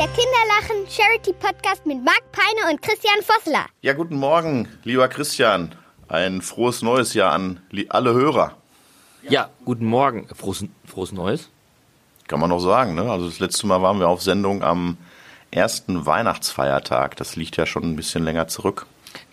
Der 0.00 0.08
Kinderlachen 0.08 0.88
Charity 0.88 1.34
Podcast 1.34 1.84
mit 1.84 2.02
Marc 2.02 2.22
Peine 2.32 2.70
und 2.70 2.80
Christian 2.80 3.20
Vossler. 3.20 3.66
Ja, 3.82 3.92
guten 3.92 4.16
Morgen, 4.16 4.66
lieber 4.82 5.08
Christian. 5.08 5.74
Ein 6.08 6.40
frohes 6.40 6.80
neues 6.80 7.12
Jahr 7.12 7.32
an 7.32 7.60
alle 7.90 8.14
Hörer. 8.14 8.56
Ja, 9.28 9.50
guten 9.66 9.84
Morgen. 9.84 10.26
Frohes, 10.34 10.64
frohes 10.86 11.12
Neues. 11.12 11.50
Kann 12.28 12.40
man 12.40 12.48
noch 12.48 12.60
sagen, 12.60 12.94
ne? 12.94 13.10
Also 13.10 13.26
das 13.26 13.40
letzte 13.40 13.66
Mal 13.66 13.82
waren 13.82 14.00
wir 14.00 14.08
auf 14.08 14.22
Sendung 14.22 14.62
am 14.62 14.96
ersten 15.50 16.06
Weihnachtsfeiertag. 16.06 17.16
Das 17.16 17.36
liegt 17.36 17.58
ja 17.58 17.66
schon 17.66 17.82
ein 17.82 17.96
bisschen 17.96 18.24
länger 18.24 18.48
zurück. 18.48 18.86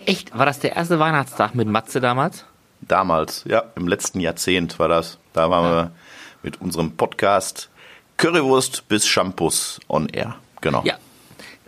Echt? 0.05 0.37
War 0.37 0.45
das 0.45 0.59
der 0.59 0.75
erste 0.75 0.99
Weihnachtstag 0.99 1.55
mit 1.55 1.69
Matze 1.69 2.01
damals? 2.01 2.43
Damals, 2.81 3.45
ja, 3.47 3.63
im 3.77 3.87
letzten 3.87 4.19
Jahrzehnt 4.19 4.79
war 4.79 4.89
das. 4.89 5.17
Da 5.31 5.49
waren 5.49 5.63
ja. 5.63 5.71
wir 5.71 5.91
mit 6.43 6.59
unserem 6.59 6.97
Podcast 6.97 7.69
Currywurst 8.17 8.89
bis 8.89 9.07
Shampoos 9.07 9.79
on 9.87 10.09
Air. 10.09 10.35
Genau. 10.61 10.83
Ja. 10.85 10.95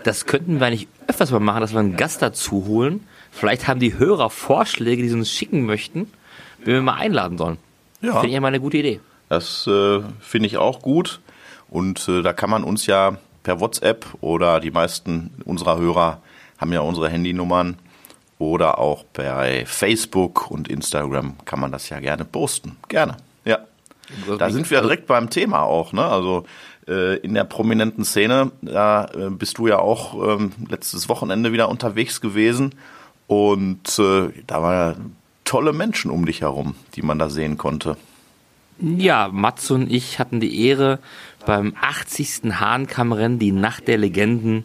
Das 0.04 0.26
könnten 0.26 0.60
wir 0.60 0.70
nicht 0.70 0.88
öfters 1.08 1.32
mal 1.32 1.40
machen, 1.40 1.62
dass 1.62 1.74
wir 1.74 1.80
einen 1.80 1.98
Gast 1.98 2.22
dazu 2.22 2.66
holen. 2.66 3.06
Vielleicht 3.32 3.68
haben 3.68 3.80
die 3.80 3.98
Hörer 3.98 4.30
Vorschläge, 4.30 5.02
die 5.02 5.10
sie 5.10 5.16
uns 5.16 5.32
schicken 5.32 5.66
möchten, 5.66 6.12
wenn 6.64 6.74
wir 6.76 6.82
mal 6.82 6.96
einladen 6.96 7.38
sollen. 7.38 7.58
Ja. 8.02 8.14
Finde 8.14 8.28
ich 8.28 8.34
ja 8.34 8.42
mal 8.42 8.48
eine 8.48 8.62
gute 8.62 8.78
Idee. 8.78 9.02
Das 9.28 9.68
äh, 9.68 10.02
finde 10.20 10.48
ich 10.48 10.58
auch 10.58 10.82
gut. 10.82 11.20
Und 11.70 12.08
äh, 12.08 12.22
da 12.22 12.34
kann 12.34 12.50
man 12.50 12.64
uns 12.64 12.86
ja 12.86 13.18
per 13.44 13.60
WhatsApp 13.60 14.06
oder 14.22 14.60
die 14.60 14.72
meisten 14.72 15.32
unserer 15.46 15.78
Hörer 15.78 16.22
haben 16.58 16.74
ja 16.74 16.82
unsere 16.82 17.10
Handynummern 17.10 17.78
oder 18.38 18.80
auch 18.80 19.04
bei 19.14 19.66
Facebook 19.66 20.50
und 20.50 20.68
Instagram 20.68 21.36
kann 21.46 21.60
man 21.60 21.72
das 21.72 21.90
ja 21.90 22.00
gerne 22.00 22.26
posten. 22.26 22.78
Gerne. 22.88 23.18
Ja. 23.46 23.60
Da 24.38 24.50
sind 24.50 24.70
wir 24.72 24.82
direkt 24.82 25.08
beim 25.08 25.30
Thema 25.30 25.62
auch, 25.62 25.94
ne? 25.94 26.04
Also 26.04 26.46
äh, 26.90 27.18
in 27.18 27.36
der 27.36 27.44
prominenten 27.44 28.04
Szene, 28.04 28.52
da 28.62 29.06
äh, 29.06 29.30
bist 29.30 29.60
du 29.60 29.68
ja 29.68 29.78
auch 29.80 30.38
ähm, 30.38 30.52
letztes 30.68 31.08
Wochenende 31.08 31.54
wieder 31.54 31.70
unterwegs 31.70 32.20
gewesen 32.20 32.74
und 33.28 34.00
äh, 34.00 34.30
da 34.48 34.62
waren 34.64 35.16
tolle 35.46 35.72
Menschen 35.72 36.10
um 36.10 36.26
dich 36.26 36.42
herum, 36.42 36.76
die 36.96 37.04
man 37.04 37.20
da 37.20 37.30
sehen 37.30 37.58
konnte. 37.58 37.96
Ja, 38.80 39.30
Mats 39.32 39.70
und 39.72 39.92
ich 39.92 40.20
hatten 40.20 40.40
die 40.40 40.66
Ehre, 40.66 41.00
beim 41.46 41.74
80. 41.80 42.54
Hahnkammrennen 42.60 43.38
die 43.38 43.52
Nacht 43.52 43.88
der 43.88 43.98
Legenden 43.98 44.64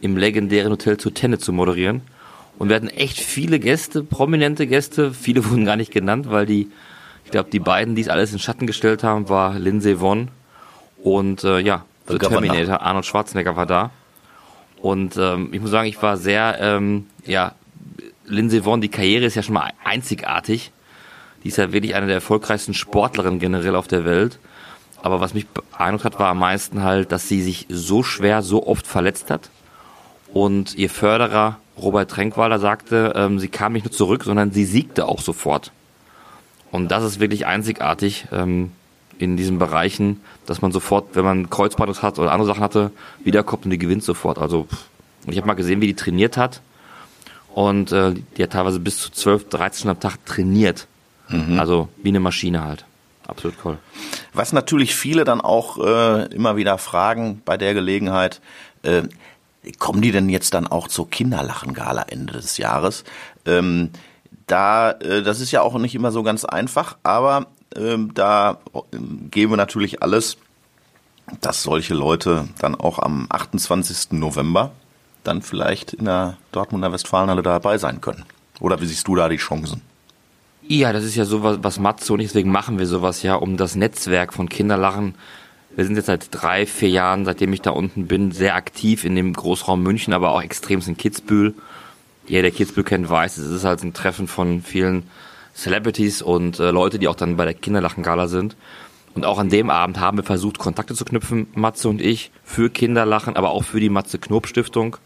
im 0.00 0.16
legendären 0.16 0.70
Hotel 0.70 0.96
zu 0.96 1.10
Tenne 1.10 1.38
zu 1.38 1.52
moderieren. 1.52 2.02
Und 2.58 2.68
wir 2.68 2.76
hatten 2.76 2.88
echt 2.88 3.18
viele 3.18 3.58
Gäste, 3.58 4.02
prominente 4.02 4.66
Gäste. 4.66 5.12
Viele 5.12 5.44
wurden 5.50 5.64
gar 5.64 5.76
nicht 5.76 5.92
genannt, 5.92 6.30
weil 6.30 6.46
die, 6.46 6.68
ich 7.24 7.30
glaube, 7.30 7.50
die 7.50 7.60
beiden, 7.60 7.94
die 7.94 8.02
es 8.02 8.08
alles 8.08 8.32
in 8.32 8.38
Schatten 8.38 8.66
gestellt 8.66 9.02
haben, 9.02 9.28
war 9.28 9.58
Lindsay 9.58 9.98
Vonn 10.00 10.28
und 11.02 11.44
äh, 11.44 11.60
ja, 11.60 11.84
The, 12.06 12.18
Terminator. 12.18 12.80
Arnold 12.80 13.06
Schwarzenegger 13.06 13.56
war 13.56 13.66
da. 13.66 13.90
Und 14.80 15.16
ähm, 15.16 15.52
ich 15.52 15.60
muss 15.60 15.70
sagen, 15.70 15.88
ich 15.88 16.00
war 16.02 16.16
sehr, 16.16 16.58
ähm, 16.60 17.06
ja, 17.24 17.52
Lindsay 18.24 18.64
Vonn, 18.64 18.80
die 18.80 18.88
Karriere 18.88 19.24
ist 19.24 19.34
ja 19.34 19.42
schon 19.42 19.54
mal 19.54 19.70
einzigartig. 19.84 20.72
Die 21.42 21.48
ist 21.48 21.56
ja 21.56 21.72
wirklich 21.72 21.94
eine 21.94 22.06
der 22.06 22.16
erfolgreichsten 22.16 22.74
Sportlerinnen 22.74 23.38
generell 23.38 23.76
auf 23.76 23.88
der 23.88 24.04
Welt. 24.04 24.38
Aber 25.02 25.20
was 25.20 25.34
mich 25.34 25.46
beeindruckt 25.46 26.04
hat, 26.04 26.18
war 26.18 26.28
am 26.28 26.38
meisten 26.38 26.82
halt, 26.82 27.12
dass 27.12 27.28
sie 27.28 27.42
sich 27.42 27.66
so 27.68 28.02
schwer, 28.02 28.42
so 28.42 28.66
oft 28.66 28.86
verletzt 28.86 29.30
hat. 29.30 29.50
Und 30.32 30.74
ihr 30.74 30.90
Förderer 30.90 31.58
Robert 31.80 32.10
Tränkwalder 32.10 32.58
sagte, 32.58 33.12
ähm, 33.14 33.38
sie 33.38 33.48
kam 33.48 33.72
nicht 33.72 33.84
nur 33.84 33.92
zurück, 33.92 34.24
sondern 34.24 34.50
sie 34.50 34.64
siegte 34.64 35.06
auch 35.06 35.20
sofort. 35.20 35.72
Und 36.70 36.88
das 36.88 37.04
ist 37.04 37.20
wirklich 37.20 37.46
einzigartig 37.46 38.26
ähm, 38.32 38.72
in 39.18 39.36
diesen 39.36 39.58
Bereichen, 39.58 40.20
dass 40.48 40.62
man 40.62 40.72
sofort, 40.72 41.14
wenn 41.14 41.24
man 41.24 41.50
Kreuzbandriss 41.50 42.02
hat 42.02 42.18
oder 42.18 42.32
andere 42.32 42.46
Sachen 42.46 42.62
hatte, 42.62 42.90
wiederkommt 43.22 43.64
und 43.64 43.70
die 43.70 43.78
gewinnt 43.78 44.02
sofort. 44.02 44.38
Also 44.38 44.66
ich 45.26 45.36
habe 45.36 45.46
mal 45.46 45.54
gesehen, 45.54 45.80
wie 45.80 45.86
die 45.86 45.94
trainiert 45.94 46.36
hat. 46.36 46.60
Und 47.54 47.92
äh, 47.92 48.14
die 48.36 48.42
hat 48.42 48.52
teilweise 48.52 48.78
bis 48.78 48.98
zu 48.98 49.10
12, 49.10 49.48
13 49.48 49.78
Stunden 49.78 49.96
am 49.96 50.00
Tag 50.00 50.24
trainiert. 50.24 50.86
Mhm. 51.28 51.58
Also 51.58 51.88
wie 52.02 52.10
eine 52.10 52.20
Maschine 52.20 52.64
halt. 52.64 52.84
Absolut 53.26 53.56
cool. 53.64 53.78
Was 54.32 54.52
natürlich 54.52 54.94
viele 54.94 55.24
dann 55.24 55.40
auch 55.40 55.78
äh, 55.78 56.26
immer 56.34 56.56
wieder 56.56 56.78
fragen 56.78 57.42
bei 57.44 57.58
der 57.58 57.74
Gelegenheit, 57.74 58.40
äh, 58.82 59.02
kommen 59.78 60.00
die 60.00 60.12
denn 60.12 60.30
jetzt 60.30 60.54
dann 60.54 60.66
auch 60.66 60.88
zur 60.88 61.10
Kinderlachen-Gala 61.10 62.02
Ende 62.08 62.32
des 62.32 62.56
Jahres? 62.56 63.04
Ähm, 63.44 63.90
da, 64.46 64.92
äh, 64.92 65.22
das 65.22 65.40
ist 65.40 65.50
ja 65.50 65.60
auch 65.60 65.76
nicht 65.78 65.94
immer 65.94 66.10
so 66.10 66.22
ganz 66.22 66.46
einfach, 66.46 66.96
aber 67.02 67.48
ähm, 67.76 68.12
da 68.14 68.58
ähm, 68.92 69.28
geben 69.30 69.52
wir 69.52 69.56
natürlich 69.56 70.02
alles, 70.02 70.36
dass 71.40 71.62
solche 71.62 71.94
Leute 71.94 72.48
dann 72.58 72.74
auch 72.74 72.98
am 72.98 73.26
28. 73.28 74.12
November 74.12 74.72
dann 75.24 75.42
vielleicht 75.42 75.92
in 75.92 76.06
der 76.06 76.38
Dortmunder 76.52 76.92
Westfalenhalle 76.92 77.42
dabei 77.42 77.78
sein 77.78 78.00
können. 78.00 78.24
Oder 78.60 78.80
wie 78.80 78.86
siehst 78.86 79.06
du 79.06 79.14
da 79.14 79.28
die 79.28 79.36
Chancen? 79.36 79.82
Ja, 80.62 80.92
das 80.92 81.04
ist 81.04 81.16
ja 81.16 81.24
sowas, 81.24 81.58
was 81.62 81.78
Matze 81.78 82.12
und 82.12 82.20
ich, 82.20 82.28
deswegen 82.28 82.50
machen 82.50 82.78
wir 82.78 82.86
sowas 82.86 83.22
ja, 83.22 83.34
um 83.36 83.56
das 83.56 83.74
Netzwerk 83.74 84.34
von 84.34 84.48
Kinderlachen. 84.48 85.14
Wir 85.74 85.84
sind 85.84 85.96
jetzt 85.96 86.06
seit 86.06 86.28
drei, 86.30 86.66
vier 86.66 86.90
Jahren, 86.90 87.24
seitdem 87.24 87.52
ich 87.52 87.62
da 87.62 87.70
unten 87.70 88.06
bin, 88.06 88.32
sehr 88.32 88.54
aktiv 88.54 89.04
in 89.04 89.14
dem 89.14 89.32
Großraum 89.32 89.82
München, 89.82 90.12
aber 90.12 90.32
auch 90.32 90.42
extrem 90.42 90.80
in 90.80 90.96
Kitzbühel. 90.96 91.54
Jeder, 92.26 92.42
der 92.42 92.50
Kitzbühel 92.50 92.84
kennt, 92.84 93.08
weiß, 93.08 93.38
es 93.38 93.50
ist 93.50 93.64
halt 93.64 93.82
ein 93.82 93.94
Treffen 93.94 94.28
von 94.28 94.62
vielen 94.62 95.04
Celebrities 95.58 96.22
und 96.22 96.60
äh, 96.60 96.70
Leute, 96.70 96.98
die 96.98 97.08
auch 97.08 97.16
dann 97.16 97.36
bei 97.36 97.44
der 97.44 97.54
Kinderlachen-Gala 97.54 98.28
sind. 98.28 98.56
Und 99.14 99.24
auch 99.24 99.38
an 99.38 99.48
dem 99.48 99.70
Abend 99.70 99.98
haben 99.98 100.16
wir 100.18 100.24
versucht, 100.24 100.58
Kontakte 100.58 100.94
zu 100.94 101.04
knüpfen, 101.04 101.48
Matze 101.54 101.88
und 101.88 102.00
ich, 102.00 102.30
für 102.44 102.70
Kinderlachen, 102.70 103.36
aber 103.36 103.50
auch 103.50 103.64
für 103.64 103.80
die 103.80 103.88
Matze 103.88 104.18
Knob 104.18 104.46
Stiftung, 104.46 104.96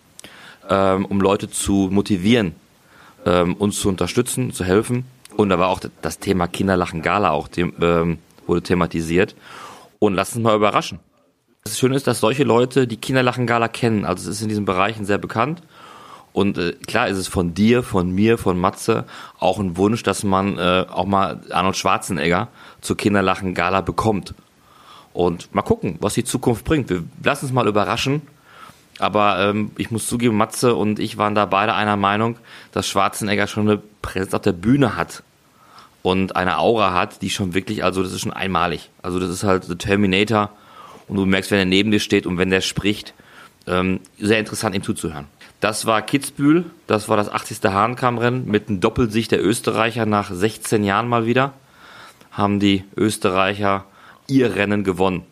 ähm, 0.68 1.06
um 1.06 1.20
Leute 1.20 1.48
zu 1.48 1.88
motivieren, 1.90 2.54
ähm, 3.24 3.54
uns 3.54 3.80
zu 3.80 3.88
unterstützen, 3.88 4.52
zu 4.52 4.64
helfen. 4.64 5.06
Und 5.36 5.48
da 5.48 5.58
war 5.58 5.68
auch 5.68 5.80
das 6.02 6.18
Thema 6.18 6.46
Kinderlachen 6.46 7.00
Gala 7.00 7.30
auch 7.30 7.48
ähm, 7.56 8.18
wurde 8.46 8.62
thematisiert. 8.62 9.34
Und 9.98 10.14
lass 10.14 10.34
uns 10.34 10.42
mal 10.42 10.54
überraschen. 10.54 10.98
Das 11.64 11.78
Schöne 11.78 11.96
ist, 11.96 12.06
dass 12.06 12.20
solche 12.20 12.44
Leute 12.44 12.86
die 12.86 12.98
Kinderlachen 12.98 13.46
Gala 13.46 13.68
kennen. 13.68 14.04
Also 14.04 14.28
es 14.28 14.36
ist 14.36 14.42
in 14.42 14.50
diesen 14.50 14.66
Bereichen 14.66 15.06
sehr 15.06 15.18
bekannt. 15.18 15.62
Und 16.32 16.58
äh, 16.58 16.72
klar 16.86 17.08
ist 17.08 17.18
es 17.18 17.28
von 17.28 17.54
dir, 17.54 17.82
von 17.82 18.10
mir, 18.10 18.38
von 18.38 18.58
Matze 18.58 19.04
auch 19.38 19.58
ein 19.58 19.76
Wunsch, 19.76 20.02
dass 20.02 20.24
man 20.24 20.58
äh, 20.58 20.86
auch 20.90 21.04
mal 21.04 21.40
Arnold 21.50 21.76
Schwarzenegger 21.76 22.48
zur 22.80 22.96
Kinderlachen 22.96 23.54
Gala 23.54 23.80
bekommt. 23.80 24.34
Und 25.12 25.54
mal 25.54 25.62
gucken, 25.62 25.98
was 26.00 26.14
die 26.14 26.24
Zukunft 26.24 26.64
bringt. 26.64 26.88
Wir 26.88 27.04
lassen 27.22 27.46
uns 27.46 27.54
mal 27.54 27.68
überraschen. 27.68 28.22
Aber 28.98 29.38
ähm, 29.40 29.72
ich 29.76 29.90
muss 29.90 30.06
zugeben, 30.06 30.36
Matze 30.36 30.74
und 30.74 30.98
ich 30.98 31.18
waren 31.18 31.34
da 31.34 31.46
beide 31.46 31.74
einer 31.74 31.96
Meinung, 31.96 32.36
dass 32.72 32.86
Schwarzenegger 32.86 33.46
schon 33.46 33.68
eine 33.68 33.82
Präsenz 34.00 34.34
auf 34.34 34.42
der 34.42 34.52
Bühne 34.52 34.96
hat 34.96 35.22
und 36.02 36.36
eine 36.36 36.58
Aura 36.58 36.92
hat, 36.92 37.22
die 37.22 37.30
schon 37.30 37.54
wirklich, 37.54 37.84
also 37.84 38.02
das 38.02 38.12
ist 38.12 38.20
schon 38.20 38.32
einmalig. 38.32 38.90
Also 39.02 39.18
das 39.18 39.30
ist 39.30 39.44
halt 39.44 39.64
The 39.64 39.76
Terminator 39.76 40.50
und 41.08 41.16
du 41.16 41.24
merkst, 41.24 41.50
wenn 41.50 41.58
er 41.58 41.64
neben 41.64 41.90
dir 41.90 42.00
steht 42.00 42.26
und 42.26 42.38
wenn 42.38 42.50
der 42.50 42.60
spricht, 42.60 43.14
ähm, 43.66 44.00
sehr 44.18 44.38
interessant 44.38 44.74
ihm 44.74 44.82
zuzuhören. 44.82 45.26
Das 45.62 45.86
war 45.86 46.02
Kitzbühel, 46.02 46.64
das 46.88 47.08
war 47.08 47.16
das 47.16 47.28
80. 47.28 47.60
Hahnkammrennen 47.62 48.46
mit 48.46 48.68
einem 48.68 48.80
Doppelsicht 48.80 49.30
der 49.30 49.40
Österreicher 49.40 50.06
nach 50.06 50.28
16 50.28 50.82
Jahren 50.82 51.06
mal 51.06 51.24
wieder. 51.24 51.52
Haben 52.32 52.58
die 52.58 52.82
Österreicher 52.96 53.84
ihr 54.26 54.56
Rennen 54.56 54.82
gewonnen. 54.82 55.24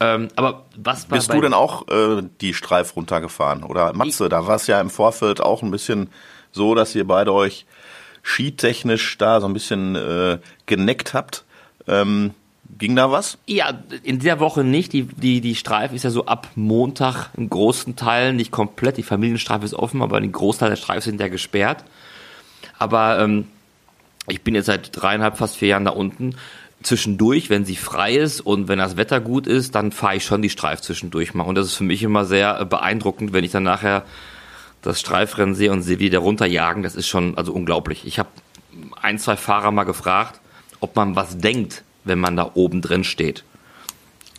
Ähm, 0.00 0.26
aber 0.34 0.64
was 0.76 1.04
Bist 1.04 1.32
du 1.32 1.40
denn 1.40 1.54
auch 1.54 1.86
äh, 1.86 2.24
die 2.40 2.54
Streif 2.54 2.96
runtergefahren? 2.96 3.62
Oder 3.62 3.92
Matze, 3.92 4.28
da 4.28 4.48
war 4.48 4.56
es 4.56 4.66
ja 4.66 4.80
im 4.80 4.90
Vorfeld 4.90 5.40
auch 5.40 5.62
ein 5.62 5.70
bisschen 5.70 6.10
so, 6.50 6.74
dass 6.74 6.96
ihr 6.96 7.06
beide 7.06 7.32
euch 7.32 7.66
skitechnisch 8.24 9.16
da 9.16 9.40
so 9.40 9.46
ein 9.46 9.52
bisschen 9.52 9.94
äh, 9.94 10.40
geneckt 10.66 11.14
habt. 11.14 11.44
Ähm, 11.86 12.34
ging 12.78 12.96
da 12.96 13.10
was? 13.10 13.38
Ja, 13.46 13.72
in 14.02 14.18
der 14.18 14.40
Woche 14.40 14.64
nicht. 14.64 14.92
Die, 14.92 15.04
die, 15.04 15.40
die 15.40 15.54
Streif 15.54 15.92
ist 15.92 16.04
ja 16.04 16.10
so 16.10 16.26
ab 16.26 16.48
Montag 16.54 17.30
in 17.36 17.48
großen 17.48 17.96
Teilen, 17.96 18.36
nicht 18.36 18.50
komplett. 18.50 18.96
Die 18.96 19.02
Familienstreife 19.02 19.64
ist 19.64 19.74
offen, 19.74 20.02
aber 20.02 20.20
den 20.20 20.32
Großteil 20.32 20.70
der 20.70 20.76
Streif 20.76 21.04
sind 21.04 21.20
ja 21.20 21.28
gesperrt. 21.28 21.84
Aber 22.78 23.18
ähm, 23.20 23.46
ich 24.28 24.42
bin 24.42 24.54
jetzt 24.54 24.66
seit 24.66 24.90
dreieinhalb, 24.92 25.38
fast 25.38 25.56
vier 25.56 25.68
Jahren 25.68 25.84
da 25.84 25.92
unten 25.92 26.34
zwischendurch, 26.82 27.50
wenn 27.50 27.64
sie 27.64 27.76
frei 27.76 28.16
ist 28.16 28.40
und 28.40 28.68
wenn 28.68 28.78
das 28.78 28.96
Wetter 28.96 29.20
gut 29.20 29.46
ist, 29.46 29.74
dann 29.74 29.92
fahre 29.92 30.16
ich 30.16 30.24
schon 30.24 30.42
die 30.42 30.50
Streif 30.50 30.80
zwischendurch 30.80 31.34
mal. 31.34 31.44
Und 31.44 31.56
das 31.56 31.66
ist 31.66 31.74
für 31.74 31.84
mich 31.84 32.02
immer 32.02 32.24
sehr 32.24 32.60
äh, 32.60 32.64
beeindruckend, 32.64 33.32
wenn 33.32 33.44
ich 33.44 33.50
dann 33.50 33.64
nachher 33.64 34.04
das 34.82 35.00
Streifrennen 35.00 35.54
sehe 35.54 35.72
und 35.72 35.82
sehe, 35.82 35.98
wie 35.98 36.10
die 36.10 36.16
runterjagen. 36.16 36.82
Das 36.82 36.94
ist 36.94 37.08
schon 37.08 37.36
also 37.36 37.52
unglaublich. 37.52 38.06
Ich 38.06 38.18
habe 38.18 38.28
ein, 39.00 39.18
zwei 39.18 39.36
Fahrer 39.36 39.72
mal 39.72 39.84
gefragt, 39.84 40.40
ob 40.80 40.94
man 40.94 41.16
was 41.16 41.38
denkt, 41.38 41.82
wenn 42.06 42.18
man 42.18 42.36
da 42.36 42.50
oben 42.54 42.80
drin 42.80 43.04
steht. 43.04 43.44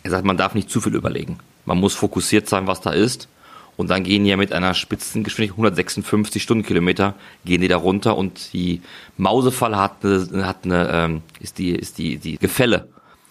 Er 0.02 0.10
sagt, 0.10 0.24
man 0.24 0.36
darf 0.36 0.54
nicht 0.54 0.70
zu 0.70 0.80
viel 0.80 0.94
überlegen. 0.94 1.38
Man 1.64 1.78
muss 1.78 1.94
fokussiert 1.94 2.48
sein, 2.48 2.66
was 2.66 2.80
da 2.80 2.90
ist. 2.90 3.28
Und 3.76 3.90
dann 3.90 4.02
gehen 4.02 4.24
die 4.24 4.30
ja 4.30 4.36
mit 4.36 4.52
einer 4.52 4.74
Spitzengeschwindigkeit 4.74 5.56
156 5.56 6.42
Stundenkilometer 6.42 7.14
gehen 7.44 7.60
die 7.60 7.68
da 7.68 7.76
runter 7.76 8.16
und 8.16 8.52
die 8.52 8.82
Mausefalle 9.16 9.78
hat 9.78 10.04
eine, 10.04 10.46
hat 10.46 10.64
eine 10.64 10.90
ähm, 10.92 11.22
ist 11.38 11.58
die 11.58 11.70
ist 11.70 11.96
die 11.98 12.18
die 12.18 12.38
Gefälle 12.38 12.88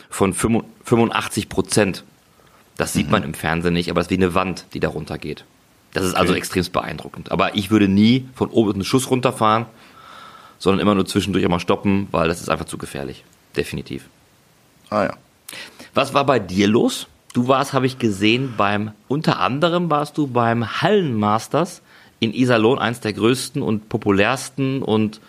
von 0.10 0.34
85 0.34 1.50
Prozent. 1.50 2.06
Das 2.78 2.94
sieht 2.94 3.08
mhm. 3.08 3.12
man 3.12 3.24
im 3.24 3.34
Fernsehen 3.34 3.74
nicht, 3.74 3.90
aber 3.90 4.00
es 4.00 4.08
ist 4.08 4.12
wie 4.12 4.24
eine 4.24 4.36
Wand, 4.36 4.66
die 4.74 4.80
da 4.80 4.88
runtergeht. 4.88 5.44
Das 5.94 6.06
ist 6.06 6.14
also 6.14 6.32
okay. 6.32 6.40
also 6.40 6.56
extrem 6.56 6.72
beeindruckend. 6.72 7.32
Aber 7.32 7.56
ich 7.56 7.70
würde 7.70 7.88
nie 7.88 8.30
von 8.36 8.50
oben 8.50 8.74
einen 8.74 8.86
Schuss 8.86 9.10
runterfahren, 9.10 9.66
sondern 10.60 10.80
immer 10.80 10.96
nur 10.96 11.06
zwischendurch 11.06 11.44
einmal 11.44 11.60
stoppen, 11.60 12.08
weil 12.12 12.28
das 12.28 12.40
ist 12.40 12.50
einfach 12.50 12.66
zu 12.66 12.78
gefährlich. 12.78 13.26
Definitiv. 13.56 14.06
Ah 14.90 15.04
ja. 15.04 15.14
Was 15.94 16.14
war 16.14 16.26
bei 16.26 16.40
dir 16.40 16.68
los? 16.68 17.08
Du 17.34 17.48
warst, 17.48 17.74
habe 17.74 17.86
ich 17.86 18.00
gesehen, 18.00 18.56
beim, 18.58 18.92
unter 19.08 19.40
anderem 19.40 19.90
warst 19.90 20.18
du 20.18 20.28
beim 20.28 20.82
Hallenmasters 20.82 21.82
in 22.20 22.34
Iserlohn, 22.34 22.80
eins 22.80 23.00
der 23.00 23.14
größten 23.14 23.62
und 23.62 23.90
populärsten 23.90 24.82
und 24.82 25.22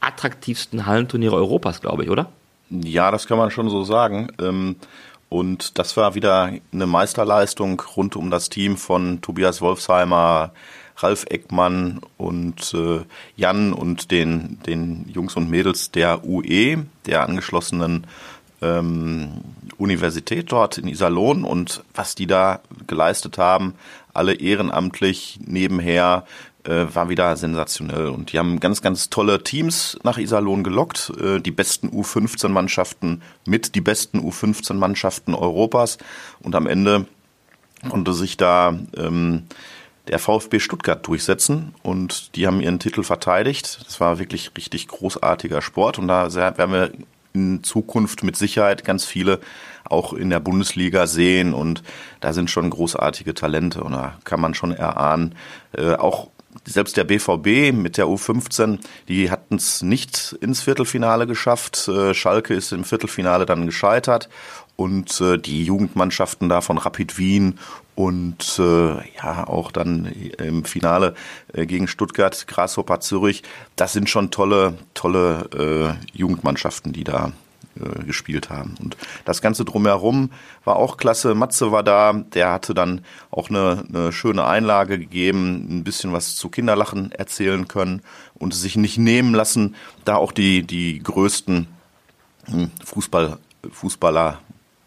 attraktivsten 0.00 0.86
Hallenturniere 0.86 1.36
Europas, 1.36 1.80
glaube 1.80 2.04
ich, 2.04 2.10
oder? 2.10 2.30
Ja, 2.70 3.10
das 3.10 3.26
kann 3.26 3.38
man 3.38 3.50
schon 3.50 3.70
so 3.70 3.84
sagen. 3.84 4.28
Ähm, 4.40 4.76
und 5.28 5.78
das 5.78 5.96
war 5.96 6.14
wieder 6.14 6.52
eine 6.72 6.86
Meisterleistung 6.86 7.80
rund 7.96 8.16
um 8.16 8.30
das 8.30 8.50
Team 8.50 8.76
von 8.76 9.20
Tobias 9.20 9.60
Wolfsheimer, 9.60 10.52
Ralf 10.96 11.24
Eckmann 11.28 12.00
und 12.16 12.72
äh, 12.74 13.00
Jan 13.36 13.72
und 13.72 14.10
den, 14.10 14.60
den 14.66 15.08
Jungs 15.12 15.36
und 15.36 15.50
Mädels 15.50 15.90
der 15.90 16.24
UE, 16.24 16.84
der 17.06 17.24
angeschlossenen 17.24 18.06
ähm, 18.64 19.42
Universität 19.76 20.50
dort 20.50 20.78
in 20.78 20.88
Iserlohn 20.88 21.44
und 21.44 21.84
was 21.94 22.14
die 22.14 22.26
da 22.26 22.60
geleistet 22.86 23.38
haben, 23.38 23.74
alle 24.12 24.34
ehrenamtlich 24.34 25.40
nebenher 25.44 26.24
äh, 26.64 26.86
war 26.92 27.08
wieder 27.08 27.36
sensationell. 27.36 28.06
Und 28.06 28.32
die 28.32 28.38
haben 28.38 28.60
ganz, 28.60 28.80
ganz 28.80 29.10
tolle 29.10 29.42
Teams 29.42 29.98
nach 30.02 30.18
Iserlohn 30.18 30.64
gelockt. 30.64 31.12
Äh, 31.20 31.40
die 31.40 31.50
besten 31.50 31.88
U15-Mannschaften 31.88 33.22
mit 33.46 33.74
die 33.74 33.80
besten 33.80 34.20
U15-Mannschaften 34.20 35.34
Europas. 35.34 35.98
Und 36.40 36.54
am 36.54 36.66
Ende 36.66 37.06
konnte 37.90 38.14
sich 38.14 38.36
da 38.36 38.78
ähm, 38.96 39.44
der 40.08 40.18
VfB 40.18 40.60
Stuttgart 40.60 41.06
durchsetzen 41.06 41.74
und 41.82 42.36
die 42.36 42.46
haben 42.46 42.60
ihren 42.60 42.78
Titel 42.78 43.02
verteidigt. 43.02 43.80
Das 43.86 44.00
war 44.00 44.18
wirklich 44.18 44.50
richtig 44.56 44.88
großartiger 44.88 45.62
Sport 45.62 45.98
und 45.98 46.08
da 46.08 46.32
werden 46.34 46.72
wir 46.72 46.92
in 47.34 47.64
Zukunft 47.64 48.22
mit 48.22 48.36
Sicherheit 48.36 48.84
ganz 48.84 49.04
viele 49.04 49.40
auch 49.84 50.12
in 50.12 50.30
der 50.30 50.40
Bundesliga 50.40 51.06
sehen. 51.06 51.52
Und 51.52 51.82
da 52.20 52.32
sind 52.32 52.50
schon 52.50 52.70
großartige 52.70 53.34
Talente. 53.34 53.82
Und 53.82 53.92
da 53.92 54.16
kann 54.24 54.40
man 54.40 54.54
schon 54.54 54.72
erahnen, 54.72 55.34
äh, 55.76 55.94
auch 55.94 56.28
selbst 56.64 56.96
der 56.96 57.04
BVB 57.04 57.72
mit 57.72 57.96
der 57.96 58.06
U15, 58.06 58.78
die 59.08 59.30
hatten 59.30 59.56
es 59.56 59.82
nicht 59.82 60.36
ins 60.40 60.62
Viertelfinale 60.62 61.26
geschafft. 61.26 61.88
Äh, 61.88 62.14
Schalke 62.14 62.54
ist 62.54 62.72
im 62.72 62.84
Viertelfinale 62.84 63.44
dann 63.44 63.66
gescheitert. 63.66 64.28
Und 64.76 65.20
äh, 65.20 65.36
die 65.36 65.64
Jugendmannschaften 65.64 66.48
da 66.48 66.60
von 66.60 66.78
Rapid 66.78 67.18
Wien 67.18 67.58
und 67.94 68.58
äh, 68.58 68.96
ja 69.16 69.46
auch 69.46 69.70
dann 69.70 70.06
im 70.38 70.64
Finale 70.64 71.14
äh, 71.52 71.66
gegen 71.66 71.88
Stuttgart, 71.88 72.46
Grasshopper 72.46 73.00
Zürich, 73.00 73.42
das 73.76 73.92
sind 73.92 74.10
schon 74.10 74.30
tolle, 74.30 74.78
tolle 74.94 75.96
äh, 76.12 76.16
Jugendmannschaften, 76.16 76.92
die 76.92 77.04
da 77.04 77.32
äh, 77.76 78.04
gespielt 78.04 78.50
haben. 78.50 78.76
Und 78.80 78.96
das 79.24 79.42
Ganze 79.42 79.64
drumherum 79.64 80.30
war 80.64 80.76
auch 80.76 80.96
klasse. 80.96 81.34
Matze 81.34 81.72
war 81.72 81.82
da, 81.82 82.12
der 82.12 82.52
hatte 82.52 82.72
dann 82.72 83.00
auch 83.32 83.50
eine, 83.50 83.84
eine 83.88 84.12
schöne 84.12 84.44
Einlage 84.44 84.96
gegeben, 84.96 85.66
ein 85.70 85.84
bisschen 85.84 86.12
was 86.12 86.36
zu 86.36 86.50
Kinderlachen 86.50 87.10
erzählen 87.10 87.66
können 87.66 88.02
und 88.34 88.54
sich 88.54 88.76
nicht 88.76 88.98
nehmen 88.98 89.34
lassen, 89.34 89.74
da 90.04 90.16
auch 90.16 90.30
die, 90.30 90.62
die 90.62 91.00
größten 91.02 91.66
hm, 92.44 92.70
Fußball, 92.84 93.38
Fußballer 93.72 94.38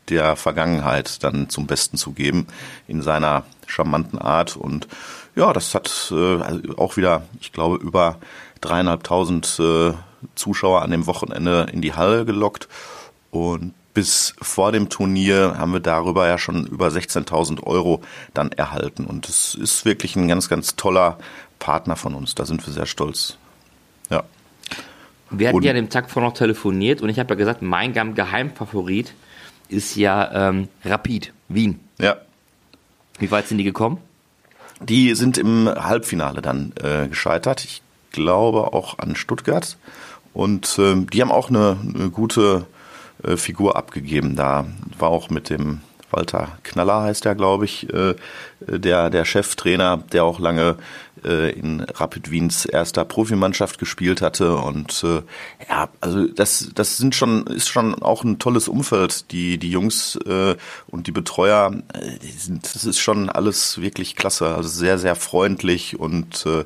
der 0.09 0.35
Vergangenheit 0.35 1.23
dann 1.23 1.49
zum 1.49 1.67
Besten 1.67 1.97
zu 1.97 2.11
geben 2.11 2.47
in 2.87 3.01
seiner 3.01 3.43
charmanten 3.65 4.19
Art. 4.19 4.55
Und 4.55 4.87
ja, 5.35 5.53
das 5.53 5.75
hat 5.75 6.11
äh, 6.11 6.75
auch 6.77 6.97
wieder, 6.97 7.23
ich 7.39 7.51
glaube, 7.51 7.77
über 7.77 8.17
dreieinhalbtausend 8.61 9.59
äh, 9.59 9.93
Zuschauer 10.35 10.81
an 10.81 10.91
dem 10.91 11.07
Wochenende 11.07 11.67
in 11.71 11.81
die 11.81 11.93
Halle 11.93 12.25
gelockt. 12.25 12.67
Und 13.31 13.73
bis 13.93 14.35
vor 14.41 14.71
dem 14.71 14.89
Turnier 14.89 15.55
haben 15.57 15.73
wir 15.73 15.79
darüber 15.79 16.27
ja 16.27 16.37
schon 16.37 16.67
über 16.67 16.87
16.000 16.87 17.63
Euro 17.63 18.01
dann 18.33 18.51
erhalten. 18.51 19.05
Und 19.05 19.27
es 19.27 19.55
ist 19.55 19.85
wirklich 19.85 20.15
ein 20.15 20.27
ganz, 20.27 20.49
ganz 20.49 20.75
toller 20.75 21.17
Partner 21.59 21.95
von 21.95 22.13
uns. 22.13 22.35
Da 22.35 22.45
sind 22.45 22.65
wir 22.65 22.73
sehr 22.73 22.85
stolz. 22.85 23.37
Ja. 24.09 24.23
Wir 25.29 25.49
hatten 25.49 25.57
und, 25.57 25.63
ja 25.63 25.71
an 25.71 25.77
dem 25.77 25.89
Tag 25.89 26.09
vor 26.09 26.21
noch 26.21 26.33
telefoniert 26.33 27.01
und 27.01 27.09
ich 27.09 27.19
habe 27.19 27.29
ja 27.29 27.35
gesagt, 27.35 27.61
mein 27.61 27.93
Geheimfavorit 27.93 29.13
ist 29.69 29.95
ja 29.95 30.49
ähm, 30.49 30.67
Rapid, 30.83 31.33
Wien. 31.49 31.79
Ja. 31.99 32.17
Wie 33.19 33.31
weit 33.31 33.47
sind 33.47 33.57
die 33.57 33.63
gekommen? 33.63 33.97
Die 34.79 35.15
sind 35.15 35.37
im 35.37 35.67
Halbfinale 35.67 36.41
dann 36.41 36.73
äh, 36.81 37.07
gescheitert. 37.07 37.63
Ich 37.65 37.81
glaube 38.11 38.73
auch 38.73 38.99
an 38.99 39.15
Stuttgart. 39.15 39.77
Und 40.33 40.77
äh, 40.77 40.95
die 41.11 41.21
haben 41.21 41.31
auch 41.31 41.49
eine, 41.49 41.77
eine 41.95 42.09
gute 42.09 42.67
äh, 43.23 43.37
Figur 43.37 43.75
abgegeben. 43.75 44.35
Da 44.35 44.65
war 44.99 45.09
auch 45.09 45.29
mit 45.29 45.49
dem 45.49 45.81
Walter 46.11 46.57
Knaller 46.63 47.01
heißt 47.01 47.25
er, 47.25 47.35
glaube 47.35 47.65
ich, 47.65 47.91
äh, 47.93 48.15
der, 48.61 49.09
der 49.09 49.25
Cheftrainer, 49.25 50.03
der 50.11 50.23
auch 50.23 50.39
lange 50.39 50.77
äh, 51.23 51.51
in 51.51 51.81
Rapid 51.81 52.31
Wiens 52.31 52.65
erster 52.65 53.05
Profimannschaft 53.05 53.77
gespielt 53.77 54.21
hatte. 54.21 54.55
Und 54.55 55.03
äh, 55.03 55.21
ja, 55.69 55.89
also 56.01 56.27
das, 56.27 56.71
das 56.73 56.97
sind 56.97 57.15
schon, 57.15 57.45
ist 57.47 57.69
schon 57.69 58.01
auch 58.01 58.23
ein 58.23 58.39
tolles 58.39 58.67
Umfeld. 58.67 59.31
Die, 59.31 59.57
die 59.57 59.71
Jungs 59.71 60.17
äh, 60.25 60.55
und 60.87 61.07
die 61.07 61.11
Betreuer, 61.11 61.73
äh, 61.93 62.19
die 62.19 62.31
sind, 62.31 62.73
das 62.73 62.85
ist 62.85 62.99
schon 62.99 63.29
alles 63.29 63.81
wirklich 63.81 64.15
klasse. 64.15 64.55
Also 64.55 64.69
sehr, 64.69 64.97
sehr 64.97 65.15
freundlich 65.15 65.99
und 65.99 66.45
äh, 66.45 66.65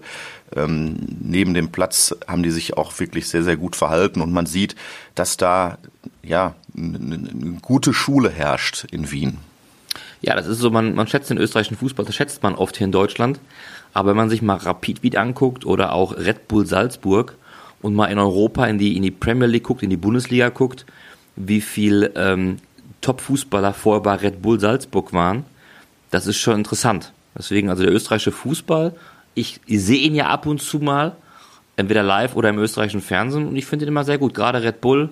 ähm, 0.56 0.98
neben 1.22 1.54
dem 1.54 1.72
Platz 1.72 2.16
haben 2.28 2.44
die 2.44 2.52
sich 2.52 2.78
auch 2.78 3.00
wirklich 3.00 3.30
sehr, 3.30 3.44
sehr 3.44 3.58
gut 3.58 3.76
verhalten 3.76 4.22
und 4.22 4.34
man 4.34 4.46
sieht, 4.46 4.76
dass 5.16 5.38
da 5.38 5.78
ja 6.24 6.56
eine 6.76 7.58
gute 7.62 7.94
Schule 7.94 8.30
herrscht 8.30 8.86
in 8.92 9.12
Wien. 9.12 9.38
Ja, 10.22 10.36
das 10.36 10.48
ist 10.48 10.60
so, 10.60 10.70
man, 10.70 10.94
man 10.94 11.08
schätzt 11.08 11.30
den 11.30 11.38
österreichischen 11.38 11.78
Fußball, 11.78 12.06
das 12.06 12.16
schätzt 12.16 12.44
man 12.44 12.56
oft 12.56 12.78
hier 12.78 12.86
in 12.86 12.92
Deutschland. 12.92 13.40
Aber 13.94 14.10
wenn 14.10 14.18
man 14.18 14.30
sich 14.30 14.42
mal 14.42 14.56
Rapid 14.56 15.04
Wien 15.04 15.18
anguckt 15.18 15.66
oder 15.66 15.94
auch 15.94 16.16
Red 16.16 16.48
Bull 16.48 16.66
Salzburg 16.66 17.36
und 17.82 17.96
mal 17.96 18.08
in 18.08 18.20
Europa 18.20 18.66
in 18.68 18.78
die, 18.78 18.96
in 18.96 19.04
die 19.04 19.12
Premier 19.12 19.48
League 19.48 19.64
guckt, 19.64 19.84
in 19.84 19.90
die 19.90 19.98
Bundesliga 19.98 20.50
guckt, 20.50 20.86
wie 21.36 21.62
viel 21.62 22.12
ähm, 22.16 22.58
Top-Fußballer 23.02 23.74
vorher 23.74 24.02
bei 24.02 24.16
Red 24.16 24.42
Bull 24.42 24.60
Salzburg 24.60 25.12
waren, 25.12 25.46
das 26.12 26.28
ist 26.28 26.38
schon 26.38 26.56
interessant. 26.56 27.14
Deswegen, 27.38 27.70
also 27.70 27.84
der 27.84 27.92
österreichische 27.92 28.32
Fußball 28.32 28.94
ich, 29.34 29.60
ich 29.66 29.84
sehe 29.84 30.00
ihn 30.00 30.16
ja 30.16 30.28
ab 30.28 30.46
und 30.46 30.62
zu 30.62 30.80
mal, 30.80 31.16
entweder 31.76 32.04
live 32.04 32.36
oder 32.36 32.50
im 32.50 32.60
österreichischen 32.60 33.02
Fernsehen 33.02 33.48
und 33.48 33.56
ich 33.56 33.66
finde 33.66 33.86
ihn 33.86 33.90
immer 33.90 34.04
sehr 34.04 34.18
gut. 34.18 34.34
Gerade 34.34 34.62
Red 34.62 34.82
Bull 34.82 35.10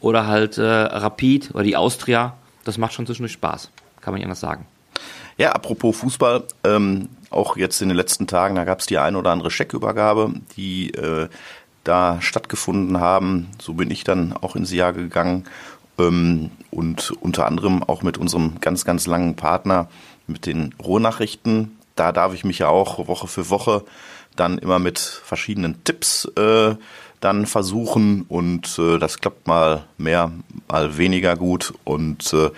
oder 0.00 0.26
halt 0.26 0.58
äh, 0.58 0.62
Rapid 0.62 1.50
oder 1.54 1.64
die 1.64 1.76
Austria, 1.76 2.36
das 2.64 2.78
macht 2.78 2.92
schon 2.92 3.06
zwischendurch 3.06 3.32
Spaß. 3.32 3.70
Kann 4.00 4.12
man 4.12 4.18
nicht 4.18 4.26
anders 4.26 4.40
sagen. 4.40 4.66
Ja, 5.36 5.52
apropos 5.52 5.96
Fußball, 5.98 6.44
ähm, 6.64 7.08
auch 7.30 7.56
jetzt 7.56 7.80
in 7.80 7.88
den 7.88 7.96
letzten 7.96 8.26
Tagen, 8.26 8.56
da 8.56 8.64
gab 8.64 8.80
es 8.80 8.86
die 8.86 8.98
ein 8.98 9.16
oder 9.16 9.30
andere 9.30 9.50
Scheckübergabe, 9.50 10.32
die 10.56 10.90
äh, 10.94 11.28
da 11.84 12.20
stattgefunden 12.20 13.00
haben. 13.00 13.48
So 13.60 13.74
bin 13.74 13.90
ich 13.90 14.04
dann 14.04 14.32
auch 14.32 14.56
ins 14.56 14.72
Jahr 14.72 14.92
gegangen 14.92 15.44
ähm, 15.98 16.50
und 16.70 17.12
unter 17.20 17.46
anderem 17.46 17.82
auch 17.82 18.02
mit 18.02 18.18
unserem 18.18 18.60
ganz, 18.60 18.84
ganz 18.84 19.06
langen 19.06 19.36
Partner, 19.36 19.88
mit 20.26 20.46
den 20.46 20.74
Ruhrnachrichten, 20.82 21.78
da 21.98 22.12
darf 22.12 22.34
ich 22.34 22.44
mich 22.44 22.60
ja 22.60 22.68
auch 22.68 23.08
Woche 23.08 23.26
für 23.26 23.50
Woche 23.50 23.84
dann 24.36 24.58
immer 24.58 24.78
mit 24.78 24.98
verschiedenen 24.98 25.82
Tipps 25.84 26.26
äh, 26.36 26.76
dann 27.20 27.46
versuchen 27.46 28.22
und 28.28 28.78
äh, 28.78 28.98
das 28.98 29.18
klappt 29.18 29.46
mal 29.46 29.84
mehr, 29.96 30.30
mal 30.68 30.96
weniger 30.96 31.36
gut 31.36 31.74
und 31.84 32.32
äh, 32.32 32.50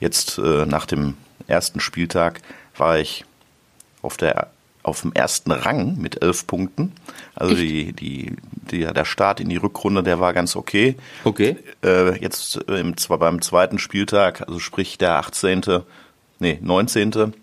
jetzt 0.00 0.38
äh, 0.38 0.66
nach 0.66 0.86
dem 0.86 1.14
ersten 1.46 1.80
Spieltag 1.80 2.40
war 2.76 2.98
ich 2.98 3.24
auf 4.02 4.16
der 4.16 4.48
auf 4.88 5.02
dem 5.02 5.12
ersten 5.12 5.52
Rang 5.52 5.98
mit 5.98 6.22
elf 6.22 6.46
Punkten. 6.46 6.92
Also 7.34 7.54
die, 7.54 7.92
die, 7.92 8.36
die, 8.70 8.80
der 8.80 9.04
Start 9.04 9.38
in 9.38 9.48
die 9.48 9.56
Rückrunde, 9.56 10.02
der 10.02 10.18
war 10.18 10.32
ganz 10.32 10.56
okay. 10.56 10.96
Okay. 11.24 11.56
Äh, 11.84 12.18
jetzt 12.20 12.56
im, 12.68 12.96
zwar 12.96 13.18
beim 13.18 13.42
zweiten 13.42 13.78
Spieltag, 13.78 14.48
also 14.48 14.58
sprich 14.58 14.96
der 14.96 15.16
18., 15.16 15.82
nee, 16.38 16.58
19., 16.62 17.34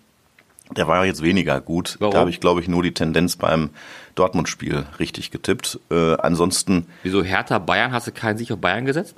der 0.74 0.88
war 0.88 1.04
jetzt 1.06 1.22
weniger 1.22 1.60
gut. 1.60 1.96
Warum? 1.98 2.12
Da 2.12 2.20
habe 2.20 2.30
ich, 2.30 2.40
glaube 2.40 2.60
ich, 2.60 2.68
nur 2.68 2.82
die 2.82 2.92
Tendenz 2.92 3.36
beim 3.36 3.70
Dortmund-Spiel 4.14 4.86
richtig 4.98 5.30
getippt. 5.30 5.78
Äh, 5.90 6.14
ansonsten. 6.16 6.86
Wieso 7.02 7.22
Hertha 7.22 7.58
Bayern? 7.58 7.92
Hast 7.92 8.06
du 8.06 8.12
keinen 8.12 8.38
Sieg 8.38 8.50
auf 8.50 8.58
Bayern 8.58 8.84
gesetzt? 8.84 9.16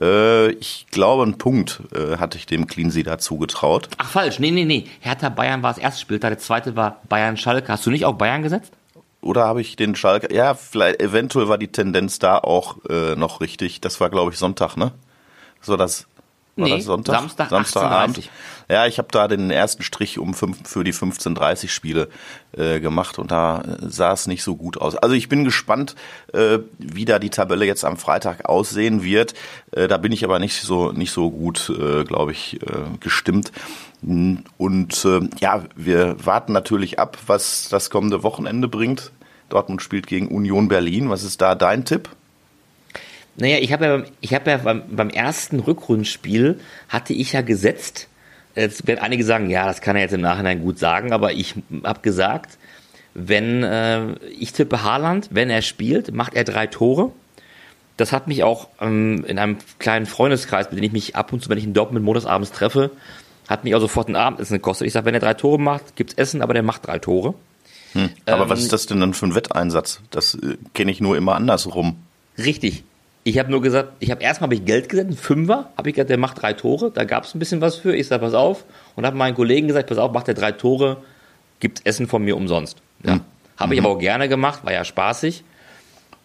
Äh, 0.00 0.50
ich 0.52 0.86
glaube, 0.90 1.22
einen 1.22 1.38
Punkt 1.38 1.82
äh, 1.94 2.16
hatte 2.16 2.38
ich 2.38 2.46
dem 2.46 2.66
Cleansea 2.66 3.04
da 3.04 3.18
zugetraut. 3.18 3.88
Ach, 3.98 4.08
falsch. 4.08 4.38
Nee, 4.38 4.50
nee, 4.50 4.64
nee. 4.64 4.86
Hertha 5.00 5.28
Bayern 5.28 5.62
war 5.62 5.72
das 5.72 5.82
erste 5.82 6.00
Spiel, 6.00 6.18
der 6.18 6.38
zweite 6.38 6.76
war 6.76 7.00
Bayern 7.08 7.36
Schalke. 7.36 7.68
Hast 7.68 7.86
du 7.86 7.90
nicht 7.90 8.04
auf 8.04 8.18
Bayern 8.18 8.42
gesetzt? 8.42 8.72
Oder 9.20 9.46
habe 9.46 9.60
ich 9.60 9.76
den 9.76 9.96
Schalke? 9.96 10.32
Ja, 10.32 10.54
vielleicht, 10.54 11.00
eventuell 11.00 11.48
war 11.48 11.58
die 11.58 11.68
Tendenz 11.68 12.18
da 12.18 12.38
auch 12.38 12.76
äh, 12.88 13.16
noch 13.16 13.40
richtig. 13.40 13.80
Das 13.80 14.00
war, 14.00 14.10
glaube 14.10 14.32
ich, 14.32 14.38
Sonntag, 14.38 14.76
ne? 14.76 14.92
So 15.60 15.76
das 15.76 16.06
War 16.58 16.66
Nee, 16.66 16.76
das 16.76 16.84
Sonntag? 16.84 17.20
Samstag, 17.20 17.50
Samstagabend. 17.50 18.18
18:30. 18.18 18.28
Ja, 18.68 18.86
ich 18.86 18.98
habe 18.98 19.08
da 19.10 19.28
den 19.28 19.50
ersten 19.50 19.82
Strich 19.82 20.18
um 20.18 20.34
fünf, 20.34 20.68
für 20.68 20.84
die 20.84 20.92
15:30 20.92 21.68
Spiele 21.68 22.08
äh, 22.52 22.80
gemacht 22.80 23.18
und 23.18 23.30
da 23.30 23.60
äh, 23.60 23.76
sah 23.88 24.12
es 24.12 24.26
nicht 24.26 24.42
so 24.42 24.56
gut 24.56 24.76
aus. 24.78 24.96
Also 24.96 25.14
ich 25.14 25.28
bin 25.28 25.44
gespannt, 25.44 25.94
äh, 26.32 26.58
wie 26.78 27.04
da 27.04 27.18
die 27.18 27.30
Tabelle 27.30 27.64
jetzt 27.64 27.84
am 27.84 27.96
Freitag 27.96 28.46
aussehen 28.48 29.02
wird. 29.04 29.34
Äh, 29.70 29.88
da 29.88 29.96
bin 29.96 30.12
ich 30.12 30.24
aber 30.24 30.38
nicht 30.38 30.60
so 30.60 30.92
nicht 30.92 31.12
so 31.12 31.30
gut, 31.30 31.70
äh, 31.70 32.04
glaube 32.04 32.32
ich, 32.32 32.60
äh, 32.62 32.66
gestimmt. 33.00 33.52
Und 34.02 35.04
äh, 35.04 35.20
ja, 35.40 35.64
wir 35.74 36.16
warten 36.24 36.52
natürlich 36.52 36.98
ab, 36.98 37.18
was 37.26 37.68
das 37.68 37.90
kommende 37.90 38.22
Wochenende 38.22 38.68
bringt. 38.68 39.12
Dortmund 39.48 39.82
spielt 39.82 40.06
gegen 40.06 40.28
Union 40.28 40.68
Berlin. 40.68 41.08
Was 41.10 41.24
ist 41.24 41.40
da 41.40 41.54
dein 41.54 41.84
Tipp? 41.84 42.08
Naja, 43.38 43.58
ich 43.60 43.72
habe 43.72 43.84
ja, 43.84 43.96
beim- 43.98 44.06
ich 44.20 44.34
hab 44.34 44.46
ja 44.46 44.56
beim, 44.58 44.82
beim 44.90 45.10
ersten 45.10 45.60
Rückrundenspiel 45.60 46.58
hatte 46.88 47.12
ich 47.12 47.32
ja 47.32 47.40
gesetzt, 47.40 48.08
jetzt 48.56 48.86
werden 48.86 49.00
einige 49.00 49.24
sagen, 49.24 49.48
ja, 49.50 49.66
das 49.66 49.80
kann 49.80 49.96
er 49.96 50.02
jetzt 50.02 50.12
im 50.14 50.20
Nachhinein 50.20 50.60
gut 50.60 50.78
sagen, 50.78 51.12
aber 51.12 51.32
ich 51.32 51.54
habe 51.84 52.00
gesagt, 52.00 52.58
wenn 53.14 53.62
äh, 53.62 54.12
ich 54.38 54.52
tippe 54.52 54.82
Haaland, 54.82 55.28
wenn 55.30 55.50
er 55.50 55.62
spielt, 55.62 56.12
macht 56.12 56.34
er 56.34 56.44
drei 56.44 56.66
Tore. 56.66 57.12
Das 57.96 58.12
hat 58.12 58.28
mich 58.28 58.44
auch 58.44 58.68
ähm, 58.80 59.24
in 59.26 59.38
einem 59.40 59.58
kleinen 59.80 60.06
Freundeskreis, 60.06 60.70
mit 60.70 60.78
dem 60.78 60.84
ich 60.84 60.92
mich 60.92 61.16
ab 61.16 61.32
und 61.32 61.42
zu, 61.42 61.48
wenn 61.48 61.58
ich 61.58 61.64
in 61.64 61.74
Dortmund 61.74 62.04
montags 62.04 62.26
abends 62.26 62.52
treffe, 62.52 62.90
hat 63.48 63.64
mich 63.64 63.74
auch 63.74 63.80
sofort 63.80 64.08
ein 64.08 64.14
Abendessen 64.16 64.54
gekostet. 64.54 64.86
Ich 64.86 64.92
sage, 64.92 65.06
wenn 65.06 65.14
er 65.14 65.20
drei 65.20 65.34
Tore 65.34 65.58
macht, 65.58 65.96
gibt's 65.96 66.14
Essen, 66.14 66.42
aber 66.42 66.54
der 66.54 66.62
macht 66.62 66.86
drei 66.86 66.98
Tore. 67.00 67.34
Aber 68.26 68.42
Ähm, 68.44 68.48
was 68.50 68.60
ist 68.60 68.72
das 68.72 68.86
denn 68.86 69.00
dann 69.00 69.14
für 69.14 69.26
ein 69.26 69.34
Wetteinsatz? 69.34 70.00
Das 70.10 70.34
äh, 70.36 70.56
kenne 70.74 70.90
ich 70.92 71.00
nur 71.00 71.16
immer 71.16 71.34
andersrum. 71.34 71.96
Richtig. 72.36 72.84
Ich 73.28 73.38
habe 73.38 73.50
nur 73.50 73.60
gesagt, 73.60 73.92
ich 73.98 74.10
habe 74.10 74.22
erstmal 74.22 74.46
habe 74.46 74.54
ich 74.54 74.64
Geld 74.64 74.88
gesetzt, 74.88 75.08
einen 75.08 75.18
Fünfer, 75.18 75.68
habe 75.76 75.90
ich 75.90 75.96
gesagt, 75.96 76.08
der 76.08 76.16
macht 76.16 76.40
drei 76.40 76.54
Tore, 76.54 76.90
da 76.90 77.04
gab 77.04 77.24
es 77.24 77.34
ein 77.34 77.38
bisschen 77.38 77.60
was 77.60 77.76
für. 77.76 77.94
Ich 77.94 78.06
sage, 78.06 78.22
pass 78.22 78.32
auf, 78.32 78.64
und 78.96 79.04
habe 79.04 79.18
meinen 79.18 79.34
Kollegen 79.34 79.68
gesagt, 79.68 79.90
pass 79.90 79.98
auf, 79.98 80.12
macht 80.12 80.28
der 80.28 80.34
drei 80.34 80.50
Tore, 80.50 80.96
gibt's 81.60 81.82
Essen 81.84 82.06
von 82.06 82.24
mir 82.24 82.38
umsonst. 82.38 82.78
Ja. 83.04 83.20
Habe 83.58 83.74
ich 83.74 83.80
aber 83.80 83.90
auch 83.90 83.98
gerne 83.98 84.30
gemacht, 84.30 84.64
war 84.64 84.72
ja 84.72 84.82
spaßig. 84.82 85.44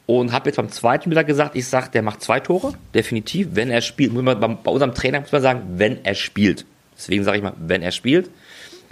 Und 0.06 0.32
habe 0.32 0.48
jetzt 0.48 0.56
beim 0.56 0.70
zweiten 0.70 1.12
wieder 1.12 1.26
gesagt, 1.26 1.58
ich 1.58 1.68
sage, 1.68 1.90
der 1.92 2.04
macht 2.04 2.22
zwei 2.22 2.40
Tore, 2.40 2.72
definitiv, 2.94 3.50
wenn 3.52 3.70
er 3.70 3.82
spielt. 3.82 4.14
Muss 4.14 4.24
man, 4.24 4.40
bei, 4.40 4.48
bei 4.48 4.72
unserem 4.72 4.94
Trainer 4.94 5.20
muss 5.20 5.34
man 5.34 5.42
sagen, 5.42 5.62
wenn 5.76 6.06
er 6.06 6.16
spielt. 6.16 6.66
Deswegen 6.96 7.26
sage 7.26 7.36
ich 7.36 7.44
mal, 7.44 7.54
wenn 7.58 7.82
er 7.82 7.92
spielt, 7.92 8.30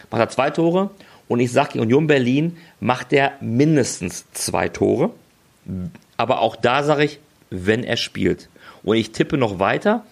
macht 0.10 0.20
er 0.20 0.28
zwei 0.28 0.50
Tore. 0.50 0.90
Und 1.30 1.40
ich 1.40 1.54
sage, 1.54 1.74
gegen 1.74 1.86
Union 1.86 2.08
Berlin 2.08 2.58
macht 2.82 3.14
er 3.14 3.32
mindestens 3.40 4.30
zwei 4.34 4.68
Tore. 4.68 5.12
Aber 6.18 6.42
auch 6.42 6.58
da 6.58 6.84
sage 6.84 7.06
ich, 7.06 7.20
wenn 7.52 7.84
er 7.84 7.98
spielt. 7.98 8.50
Und 8.82 8.96
ich 8.96 9.12
tippe 9.12 9.38
noch 9.38 9.60
weiter, 9.60 10.04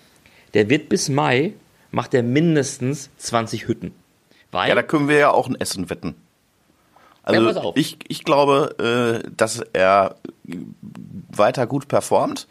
der 0.54 0.70
wird 0.70 0.90
bis 0.90 1.10
Mai, 1.10 1.54
macht 1.92 2.14
er 2.14 2.22
mindestens 2.22 3.10
20 3.18 3.68
Hütten. 3.68 3.94
Weil, 4.52 4.70
Ja, 4.70 4.76
da 4.76 4.84
können 4.84 5.08
wir 5.08 5.18
ja 5.18 5.32
auch 5.32 5.48
ein 5.48 5.60
Essen 5.60 5.90
wetten. 5.90 6.16
Ja, 7.28 7.34
Also 7.40 7.60
auf. 7.60 7.78
ich, 7.78 7.98
ich 8.08 8.24
glaube, 8.24 9.22
äh, 9.24 9.30
dass 9.36 9.60
er 9.74 10.16
weiter 11.32 11.68
gut 11.68 11.88
performt, 11.88 12.48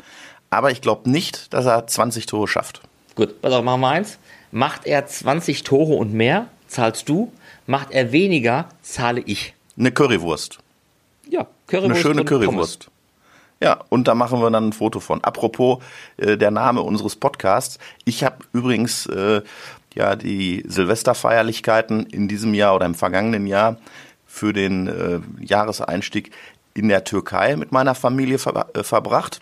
aber 0.51 0.71
ich 0.71 0.81
glaube 0.81 1.11
nicht, 1.11 1.53
dass 1.53 1.67
er 1.67 1.87
20 1.87 2.27
Tore 2.27 2.49
schafft. 2.49 2.81
gut, 3.15 3.41
pass 3.43 3.53
auf, 3.53 3.65
machen 3.65 3.81
wir 3.81 3.89
eins. 3.89 4.19
Macht 4.51 4.87
er 4.87 5.07
20 5.07 5.63
Tore 5.65 5.95
und 5.95 6.15
mehr, 6.15 6.47
zahlst 6.69 7.09
du. 7.09 7.33
Macht 7.67 7.91
er 7.91 8.13
weniger, 8.13 8.69
zahle 8.83 9.21
ich. 9.21 9.55
Eine 9.79 9.93
Currywurst. 9.93 10.59
Ja, 11.29 11.47
Currywurst 11.67 11.91
Eine 11.91 12.01
schöne 12.01 12.21
und 12.23 12.45
Pommes. 12.47 12.79
Ja, 13.61 13.81
und 13.89 14.07
da 14.07 14.15
machen 14.15 14.41
wir 14.41 14.51
dann 14.51 14.69
ein 14.69 14.73
Foto 14.73 15.01
von. 15.01 15.23
Apropos 15.25 15.83
äh, 16.17 16.37
der 16.37 16.51
Name 16.51 16.83
unseres 16.83 17.17
Podcasts. 17.17 17.79
Ich 18.05 18.23
habe 18.23 18.45
übrigens 18.53 19.07
äh, 19.07 19.43
ja 19.95 20.15
die 20.15 20.65
Silvesterfeierlichkeiten 20.67 22.07
in 22.07 22.29
diesem 22.29 22.55
Jahr 22.55 22.77
oder 22.77 22.87
im 22.87 22.95
vergangenen 22.95 23.47
Jahr 23.47 23.77
für 24.27 24.53
den 24.53 24.87
äh, 24.87 25.21
Jahreseinstieg 25.45 26.31
in 26.75 26.89
der 26.89 27.03
Türkei 27.03 27.57
mit 27.57 27.73
meiner 27.73 27.97
Familie 27.97 28.39
ver 28.39 28.69
äh, 28.75 28.85
verbracht 28.85 29.41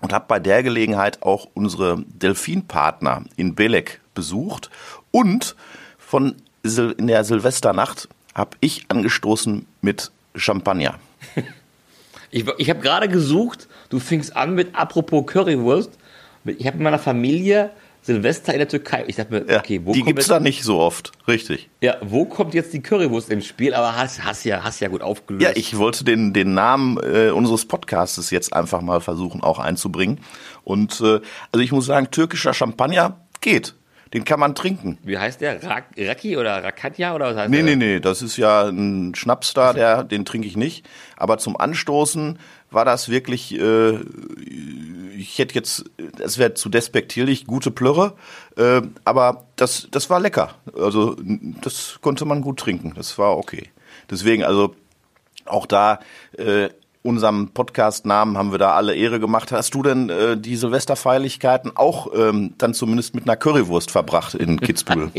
und 0.00 0.12
habe 0.12 0.24
bei 0.26 0.40
der 0.40 0.64
Gelegenheit 0.64 1.22
auch 1.22 1.46
unsere 1.54 2.02
Delfinpartner 2.08 3.24
in 3.36 3.54
Belek 3.54 4.00
besucht 4.14 4.70
und 5.12 5.54
von 5.98 6.34
Sil 6.66 6.96
in 6.98 7.06
der 7.06 7.22
Silvesternacht 7.22 8.08
habe 8.34 8.56
ich 8.60 8.86
angestoßen 8.88 9.66
mit 9.82 10.10
Champagner. 10.34 10.98
Ich, 12.30 12.44
ich 12.58 12.70
habe 12.70 12.80
gerade 12.80 13.08
gesucht, 13.08 13.68
du 13.88 13.98
fingst 13.98 14.36
an 14.36 14.54
mit 14.54 14.74
apropos 14.74 15.26
Currywurst. 15.26 15.90
Ich 16.44 16.66
habe 16.66 16.76
mit 16.76 16.84
meiner 16.84 16.98
Familie 16.98 17.70
Silvester 18.02 18.52
in 18.52 18.58
der 18.60 18.68
Türkei. 18.68 19.04
Ich 19.08 19.16
dachte 19.16 19.32
mir, 19.32 19.52
Ja, 19.52 19.58
okay, 19.58 19.80
wo 19.84 19.92
die 19.92 19.98
kommt 20.00 20.06
gibt's 20.10 20.26
jetzt, 20.26 20.30
da 20.30 20.38
nicht 20.38 20.62
so 20.62 20.78
oft, 20.78 21.10
richtig. 21.26 21.68
ja, 21.80 21.96
wo 22.02 22.24
kommt 22.24 22.54
jetzt 22.54 22.72
die 22.72 22.80
Currywurst 22.80 23.30
ins 23.30 23.46
Spiel? 23.46 23.74
Aber 23.74 23.96
hast, 23.96 24.24
hast 24.24 24.44
ja, 24.44 24.62
hast 24.62 24.78
ja 24.80 24.86
gut 24.88 25.02
aufgelöst. 25.02 25.42
Ja, 25.42 25.50
ich 25.54 25.76
wollte 25.76 26.04
den, 26.04 26.32
den 26.32 26.54
Namen 26.54 26.98
äh, 26.98 27.30
unseres 27.30 27.64
Podcastes 27.66 28.30
jetzt 28.30 28.52
einfach 28.52 28.80
mal 28.80 29.00
versuchen 29.00 29.42
auch 29.42 29.58
einzubringen. 29.58 30.20
Und 30.62 31.00
äh, 31.00 31.20
also 31.50 31.62
ich 31.64 31.72
muss 31.72 31.86
sagen, 31.86 32.10
türkischer 32.12 32.54
Champagner 32.54 33.20
geht. 33.40 33.74
Den 34.16 34.24
kann 34.24 34.40
man 34.40 34.54
trinken. 34.54 34.96
Wie 35.02 35.18
heißt 35.18 35.42
der? 35.42 35.62
Rak 35.62 35.88
Raki 35.98 36.38
oder 36.38 36.64
Rakatja 36.64 37.14
oder 37.14 37.26
was 37.26 37.36
heißt 37.36 37.50
Nee, 37.50 37.58
der? 37.58 37.76
nee, 37.76 37.76
nee, 37.76 38.00
das 38.00 38.22
ist 38.22 38.38
ja 38.38 38.66
ein 38.66 39.14
Schnaps 39.14 39.52
da, 39.52 39.74
der, 39.74 40.04
den 40.04 40.24
trinke 40.24 40.48
ich 40.48 40.56
nicht. 40.56 40.88
Aber 41.18 41.36
zum 41.36 41.54
Anstoßen 41.60 42.38
war 42.70 42.86
das 42.86 43.10
wirklich, 43.10 43.60
äh, 43.60 43.98
ich 45.18 45.38
hätte 45.38 45.54
jetzt, 45.54 45.84
das 46.16 46.38
wäre 46.38 46.54
zu 46.54 46.70
despektierlich, 46.70 47.46
gute 47.46 47.70
Plörre, 47.70 48.14
äh, 48.56 48.80
aber 49.04 49.44
das, 49.56 49.88
das 49.90 50.08
war 50.08 50.18
lecker. 50.18 50.54
Also 50.74 51.14
das 51.60 51.98
konnte 52.00 52.24
man 52.24 52.40
gut 52.40 52.58
trinken, 52.58 52.94
das 52.96 53.18
war 53.18 53.36
okay. 53.36 53.68
Deswegen, 54.08 54.44
also 54.44 54.74
auch 55.44 55.66
da, 55.66 56.00
äh, 56.38 56.70
unserem 57.06 57.48
Podcast-Namen 57.48 58.36
haben 58.36 58.50
wir 58.50 58.58
da 58.58 58.72
alle 58.74 58.94
Ehre 58.94 59.20
gemacht. 59.20 59.52
Hast 59.52 59.74
du 59.74 59.82
denn 59.82 60.10
äh, 60.10 60.36
die 60.36 60.56
Silvesterfeierlichkeiten 60.56 61.76
auch 61.76 62.08
ähm, 62.14 62.54
dann 62.58 62.74
zumindest 62.74 63.14
mit 63.14 63.24
einer 63.24 63.36
Currywurst 63.36 63.90
verbracht 63.90 64.34
in 64.34 64.60
Kitzbühel? 64.60 65.10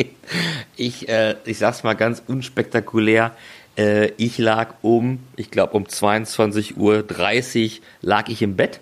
Ich, 0.76 1.10
äh, 1.10 1.36
ich 1.46 1.58
sag's 1.58 1.84
mal 1.84 1.96
ganz 1.96 2.22
unspektakulär. 2.28 3.32
Äh, 3.78 4.12
ich 4.18 4.38
lag 4.38 4.76
um, 4.82 5.20
ich 5.36 5.50
glaube 5.50 5.74
um 5.74 5.86
22.30 5.86 6.76
Uhr 6.78 7.82
lag 8.02 8.30
ich 8.30 8.42
im 8.42 8.56
Bett, 8.56 8.80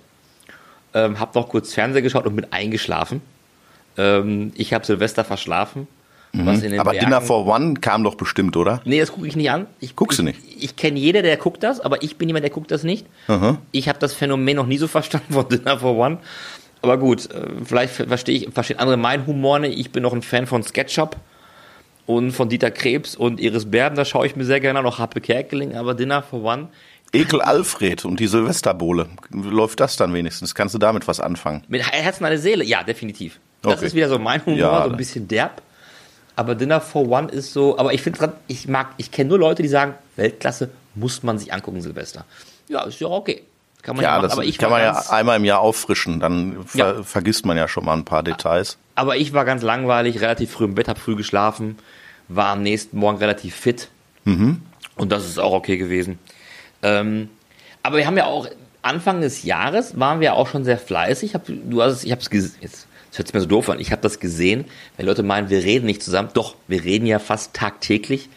ähm, 0.94 1.20
hab 1.20 1.36
noch 1.36 1.50
kurz 1.50 1.74
Fernseher 1.74 2.02
geschaut 2.02 2.26
und 2.26 2.36
bin 2.36 2.48
eingeschlafen. 2.52 3.22
Ähm, 3.98 4.52
ich 4.56 4.74
habe 4.74 4.86
Silvester 4.86 5.24
verschlafen. 5.24 5.88
Was 6.44 6.58
in 6.58 6.62
den 6.64 6.74
Mhm. 6.74 6.80
Aber 6.80 6.92
Bergen, 6.92 7.06
Dinner 7.06 7.22
for 7.22 7.46
One 7.48 7.76
kam 7.76 8.04
doch 8.04 8.16
bestimmt, 8.16 8.58
oder? 8.58 8.82
Nee, 8.86 9.00
das 9.00 9.12
gucke 9.12 9.28
ich 9.28 9.36
nicht 9.36 9.50
an. 9.52 9.68
Ich, 9.80 9.96
Guckst 9.96 10.20
du 10.20 10.24
ich, 10.28 10.36
nicht? 10.44 10.64
Ich, 10.64 10.76
kenne 10.76 11.00
jeder, 11.00 11.22
der 11.22 11.38
guckt 11.38 11.64
das, 11.64 11.80
aber 11.80 12.04
ich 12.04 12.18
bin 12.18 12.28
jemand, 12.30 12.44
der 12.44 12.50
guckt 12.52 12.72
das 12.72 12.84
nicht. 12.84 13.06
Ich 13.72 13.88
habe 13.90 14.00
das 14.00 14.14
Phänomen 14.14 14.56
noch 14.58 14.66
nie 14.68 14.78
so 14.78 14.88
verstanden 14.90 15.34
von 15.34 15.48
Dinner 15.48 15.78
for 15.80 15.96
One. 15.98 16.18
Aber 16.82 16.98
gut, 16.98 17.32
äh, 17.32 17.42
vielleicht 17.64 17.94
verstehe 17.94 18.36
ich, 18.38 18.50
verstehen 18.54 18.80
andere 18.80 18.98
meinen 18.98 19.26
Humor 19.26 19.60
nicht. 19.60 19.78
Ich 19.80 19.92
bin 19.92 20.04
noch 20.04 20.14
ein 20.14 20.22
Fan 20.22 20.46
von 20.46 20.62
Sketchup 20.64 21.16
und 22.06 22.32
von 22.32 22.50
Dieter 22.50 22.70
Krebs 22.72 23.16
und 23.16 23.40
Iris 23.40 23.70
Berben. 23.72 23.96
Da 23.96 24.06
schaue 24.06 24.28
ich 24.28 24.36
mir 24.36 24.46
sehr 24.46 24.60
gerne 24.60 24.80
an, 24.80 24.86
auch 24.86 25.00
Happe 25.00 25.22
Kerkeling, 25.22 25.76
aber 25.76 25.94
Dinner 25.96 26.22
for 26.22 26.44
One. 26.44 26.68
Ekel 27.14 27.42
Alfred 27.42 28.04
und 28.04 28.20
die 28.20 28.28
Silvesterbowle. 28.28 29.08
Läuft 29.32 29.80
das 29.80 29.96
dann 29.96 30.14
wenigstens? 30.14 30.54
Kannst 30.54 30.76
du 30.76 30.80
damit 30.80 31.08
was 31.08 31.20
anfangen? 31.20 31.64
Mit 31.70 31.82
Herzen 31.90 32.26
eine 32.26 32.38
Seele, 32.38 32.64
ja, 32.66 32.84
definitiv. 32.84 33.40
Das 33.62 33.76
Okay. 33.78 33.86
ist 33.88 33.96
wieder 33.96 34.10
so 34.10 34.20
mein 34.20 34.46
Humor, 34.46 34.58
Ja, 34.60 34.84
so 34.84 34.90
ein 34.92 34.98
bisschen 34.98 35.28
derb. 35.28 35.62
Aber 36.36 36.56
Dinner 36.56 36.82
for 36.82 37.08
One 37.10 37.30
ist 37.30 37.54
so, 37.54 37.78
aber 37.78 37.94
ich 37.94 38.02
finde 38.02 38.34
ich 38.48 38.68
mag, 38.68 38.90
ich 38.98 39.12
kenne 39.12 39.30
nur 39.30 39.40
Leute, 39.40 39.62
die 39.64 39.70
sagen, 39.70 39.94
Weltklasse 40.16 40.70
muss 40.96 41.24
man 41.24 41.38
sich 41.40 41.54
angucken, 41.54 41.82
Silvester. 41.82 42.26
Ja, 42.68 42.84
ist 42.84 43.00
ja 43.00 43.08
okay. 43.08 43.44
Kann 43.82 43.96
man 43.96 44.04
ja, 44.04 44.10
Ja, 44.10 44.16
machen, 44.18 44.24
das 44.24 44.32
aber 44.34 44.44
ich 44.44 44.58
kann 44.58 44.72
man 44.72 44.82
ja 44.82 44.98
einmal 45.12 45.38
im 45.38 45.46
Jahr 45.46 45.60
auffrischen. 45.60 46.20
Dann 46.20 46.66
ver 46.66 46.96
Ja. 46.98 47.04
vergisst 47.04 47.46
man 47.46 47.56
ja 47.56 47.68
schon 47.68 47.86
mal 47.86 47.94
ein 47.94 48.06
paar 48.06 48.24
Details. 48.24 48.78
aber 48.96 49.18
ich 49.18 49.34
war 49.34 49.46
ganz 49.46 49.62
langweilig, 49.62 50.22
relativ 50.22 50.52
früh 50.52 50.66
im 50.66 50.76
Bett, 50.76 50.88
hab 50.88 50.98
früh 50.98 51.16
geschlafen, 51.16 51.78
war 52.28 52.48
am 52.48 52.64
nächsten 52.64 52.98
Morgen 52.98 53.18
relativ 53.20 53.56
fit. 53.56 53.90
Mhm. 54.24 54.62
Und 54.96 55.12
das 55.12 55.26
ist 55.26 55.38
auch 55.40 55.54
okay 55.54 55.78
gewesen. 55.78 56.18
Ähm, 56.82 57.30
aber 57.84 57.98
wir 57.98 58.08
haben 58.08 58.18
ja 58.18 58.26
auch 58.26 58.48
Anfang 58.82 59.22
des 59.22 59.44
Jahres 59.44 60.00
waren 60.00 60.20
wir 60.20 60.34
auch 60.36 60.48
schon 60.48 60.64
sehr 60.64 60.78
fleißig. 60.78 61.34
Hab, 61.36 61.44
du 61.48 61.82
hast 61.82 61.94
es, 61.94 62.04
ich 62.04 62.12
habe 62.12 62.22
es 62.22 62.30
gesehen. 62.30 62.56
Jetzt 62.62 62.88
das 63.16 63.20
hört 63.20 63.28
sich 63.28 63.34
mir 63.34 63.40
so 63.42 63.48
doof 63.48 63.70
an. 63.70 63.80
Ich 63.80 63.94
habe 63.94 64.02
das 64.02 64.20
gesehen. 64.20 64.66
Wenn 64.98 65.06
Leute 65.06 65.24
meinen, 65.24 65.50
wir 65.50 65.64
reden 65.64 65.86
nicht 65.86 66.04
zusammen. 66.04 66.30
Doch, 66.34 66.56
wir 66.68 66.84
reden 66.84 67.06
ja 67.06 67.20
fast 67.20 67.54
tagtäglich. 67.54 68.28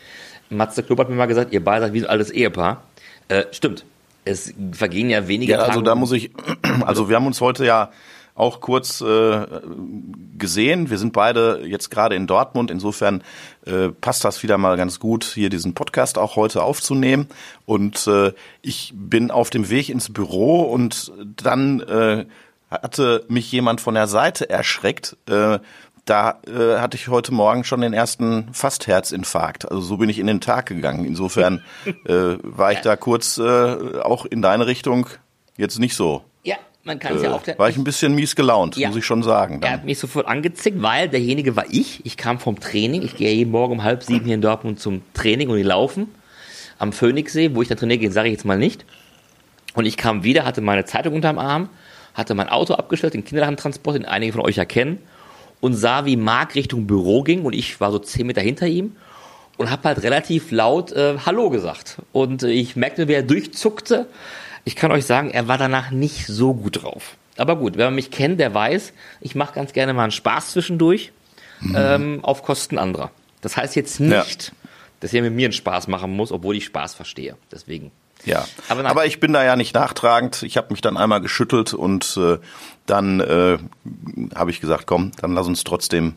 Matze 0.50 0.84
Klopp 0.84 1.00
hat 1.00 1.08
mir 1.08 1.16
mal 1.16 1.26
gesagt, 1.26 1.52
ihr 1.52 1.64
beide 1.64 1.86
seid 1.86 1.94
wie 1.94 2.00
so 2.00 2.06
ein 2.06 2.10
altes 2.12 2.30
Ehepaar. 2.30 2.84
Äh, 3.26 3.46
stimmt. 3.50 3.84
Es 4.24 4.54
vergehen 4.70 5.10
ja 5.10 5.26
wenige 5.26 5.52
Ja, 5.52 5.58
Tage. 5.58 5.70
also 5.70 5.82
da 5.82 5.96
muss 5.96 6.12
ich, 6.12 6.30
also 6.86 7.08
wir 7.08 7.16
haben 7.16 7.26
uns 7.26 7.40
heute 7.40 7.66
ja 7.66 7.90
auch 8.36 8.60
kurz 8.60 9.00
äh, 9.00 9.46
gesehen. 10.38 10.90
Wir 10.90 10.98
sind 10.98 11.12
beide 11.12 11.62
jetzt 11.66 11.90
gerade 11.90 12.14
in 12.14 12.28
Dortmund. 12.28 12.70
Insofern 12.70 13.24
äh, 13.66 13.88
passt 13.88 14.24
das 14.24 14.44
wieder 14.44 14.58
mal 14.58 14.76
ganz 14.76 15.00
gut, 15.00 15.24
hier 15.24 15.50
diesen 15.50 15.74
Podcast 15.74 16.18
auch 16.18 16.36
heute 16.36 16.62
aufzunehmen. 16.62 17.26
Und 17.66 18.06
äh, 18.06 18.32
ich 18.62 18.92
bin 18.94 19.32
auf 19.32 19.50
dem 19.50 19.70
Weg 19.70 19.88
ins 19.88 20.12
Büro 20.12 20.62
und 20.62 21.10
dann 21.42 21.80
äh, 21.80 22.26
hatte 22.70 23.24
mich 23.28 23.50
jemand 23.52 23.80
von 23.80 23.94
der 23.94 24.06
Seite 24.06 24.48
erschreckt, 24.50 25.16
äh, 25.28 25.58
da 26.04 26.38
äh, 26.46 26.78
hatte 26.78 26.96
ich 26.96 27.08
heute 27.08 27.32
Morgen 27.34 27.64
schon 27.64 27.82
den 27.82 27.92
ersten 27.92 28.48
Fast-Herzinfarkt. 28.52 29.70
Also 29.70 29.82
so 29.82 29.96
bin 29.98 30.08
ich 30.08 30.18
in 30.18 30.26
den 30.26 30.40
Tag 30.40 30.66
gegangen. 30.66 31.04
Insofern 31.04 31.62
äh, 32.06 32.36
war 32.42 32.72
ich 32.72 32.80
da 32.80 32.96
kurz 32.96 33.36
äh, 33.38 33.42
auch 34.02 34.24
in 34.24 34.40
deine 34.40 34.66
Richtung 34.66 35.06
jetzt 35.58 35.78
nicht 35.78 35.94
so. 35.94 36.22
Ja, 36.44 36.56
man 36.84 36.98
kann 36.98 37.16
es 37.16 37.22
ja 37.22 37.32
auch. 37.32 37.46
Äh, 37.46 37.58
war 37.58 37.68
ich 37.68 37.76
ein 37.76 37.84
bisschen 37.84 38.14
mies 38.14 38.34
gelaunt, 38.36 38.76
Ja. 38.78 38.88
muss 38.88 38.96
ich 38.96 39.04
schon 39.04 39.22
sagen. 39.22 39.54
Er 39.56 39.60
Dann. 39.60 39.70
hat 39.72 39.84
mich 39.84 39.98
sofort 39.98 40.26
angezickt, 40.26 40.80
weil 40.80 41.08
derjenige 41.10 41.56
war 41.56 41.66
ich. 41.68 42.04
Ich 42.06 42.16
kam 42.16 42.38
vom 42.38 42.58
Training. 42.58 43.02
Ich 43.02 43.16
gehe 43.16 43.34
jeden 43.34 43.50
Morgen 43.50 43.74
um 43.74 43.82
halb 43.82 44.02
sieben 44.02 44.24
hier 44.24 44.34
in 44.34 44.40
Dortmund 44.40 44.80
zum 44.80 45.02
Training 45.12 45.50
und 45.50 45.56
die 45.58 45.62
laufen 45.62 46.08
am 46.78 46.92
Phoenixsee, 46.92 47.54
wo 47.54 47.60
ich 47.60 47.68
dann 47.68 47.76
trainiere 47.76 47.98
gehe, 47.98 48.12
sage 48.12 48.28
ich 48.28 48.32
jetzt 48.32 48.44
mal 48.44 48.56
nicht. 48.56 48.86
Und 49.74 49.84
ich 49.84 49.96
kam 49.98 50.24
wieder, 50.24 50.44
hatte 50.46 50.60
meine 50.62 50.84
Zeitung 50.86 51.14
unterm 51.14 51.38
Arm, 51.38 51.68
hatte 52.18 52.34
mein 52.34 52.48
Auto 52.48 52.74
abgestellt, 52.74 53.14
den 53.14 53.24
Kinderhandtransport, 53.24 53.96
den 53.96 54.04
einige 54.04 54.32
von 54.32 54.42
euch 54.42 54.56
ja 54.56 54.64
kennen, 54.64 54.98
und 55.60 55.74
sah, 55.74 56.04
wie 56.04 56.16
Marc 56.16 56.54
Richtung 56.54 56.86
Büro 56.86 57.22
ging 57.22 57.44
und 57.44 57.52
ich 57.52 57.80
war 57.80 57.90
so 57.90 57.98
zehn 57.98 58.26
Meter 58.26 58.42
hinter 58.42 58.66
ihm 58.66 58.96
und 59.56 59.70
habe 59.70 59.88
halt 59.88 60.02
relativ 60.02 60.50
laut 60.50 60.92
äh, 60.92 61.16
Hallo 61.24 61.50
gesagt. 61.50 61.98
Und 62.12 62.42
äh, 62.42 62.50
ich 62.50 62.76
merkte, 62.76 63.08
wie 63.08 63.14
er 63.14 63.22
durchzuckte. 63.22 64.06
Ich 64.64 64.76
kann 64.76 64.92
euch 64.92 65.04
sagen, 65.04 65.30
er 65.30 65.48
war 65.48 65.58
danach 65.58 65.90
nicht 65.90 66.26
so 66.26 66.54
gut 66.54 66.82
drauf. 66.82 67.16
Aber 67.36 67.56
gut, 67.56 67.76
wenn 67.76 67.86
man 67.86 67.94
mich 67.94 68.10
kennt, 68.10 68.40
der 68.40 68.52
weiß, 68.52 68.92
ich 69.20 69.34
mache 69.34 69.54
ganz 69.54 69.72
gerne 69.72 69.94
mal 69.94 70.02
einen 70.04 70.12
Spaß 70.12 70.52
zwischendurch 70.52 71.12
ähm, 71.74 72.20
auf 72.22 72.42
Kosten 72.42 72.78
anderer. 72.78 73.10
Das 73.40 73.56
heißt 73.56 73.76
jetzt 73.76 74.00
nicht, 74.00 74.52
dass 75.00 75.12
er 75.12 75.22
mit 75.22 75.32
mir 75.32 75.46
einen 75.46 75.52
Spaß 75.52 75.86
machen 75.88 76.10
muss, 76.14 76.32
obwohl 76.32 76.56
ich 76.56 76.64
Spaß 76.64 76.94
verstehe. 76.94 77.36
Deswegen. 77.52 77.90
Ja, 78.24 78.44
Aber 78.68 78.84
aber, 78.84 79.06
ich 79.06 79.20
bin 79.20 79.32
da 79.32 79.44
ja 79.44 79.56
nicht 79.56 79.74
nachtragend. 79.74 80.42
Ich 80.42 80.56
habe 80.56 80.68
mich 80.70 80.80
dann 80.80 80.96
einmal 80.96 81.20
geschüttelt 81.20 81.72
und 81.74 82.16
äh, 82.16 82.38
dann 82.86 83.20
äh, 83.20 83.58
habe 84.34 84.50
ich 84.50 84.60
gesagt, 84.60 84.86
komm, 84.86 85.12
dann 85.20 85.32
lass 85.32 85.46
uns 85.46 85.64
trotzdem 85.64 86.14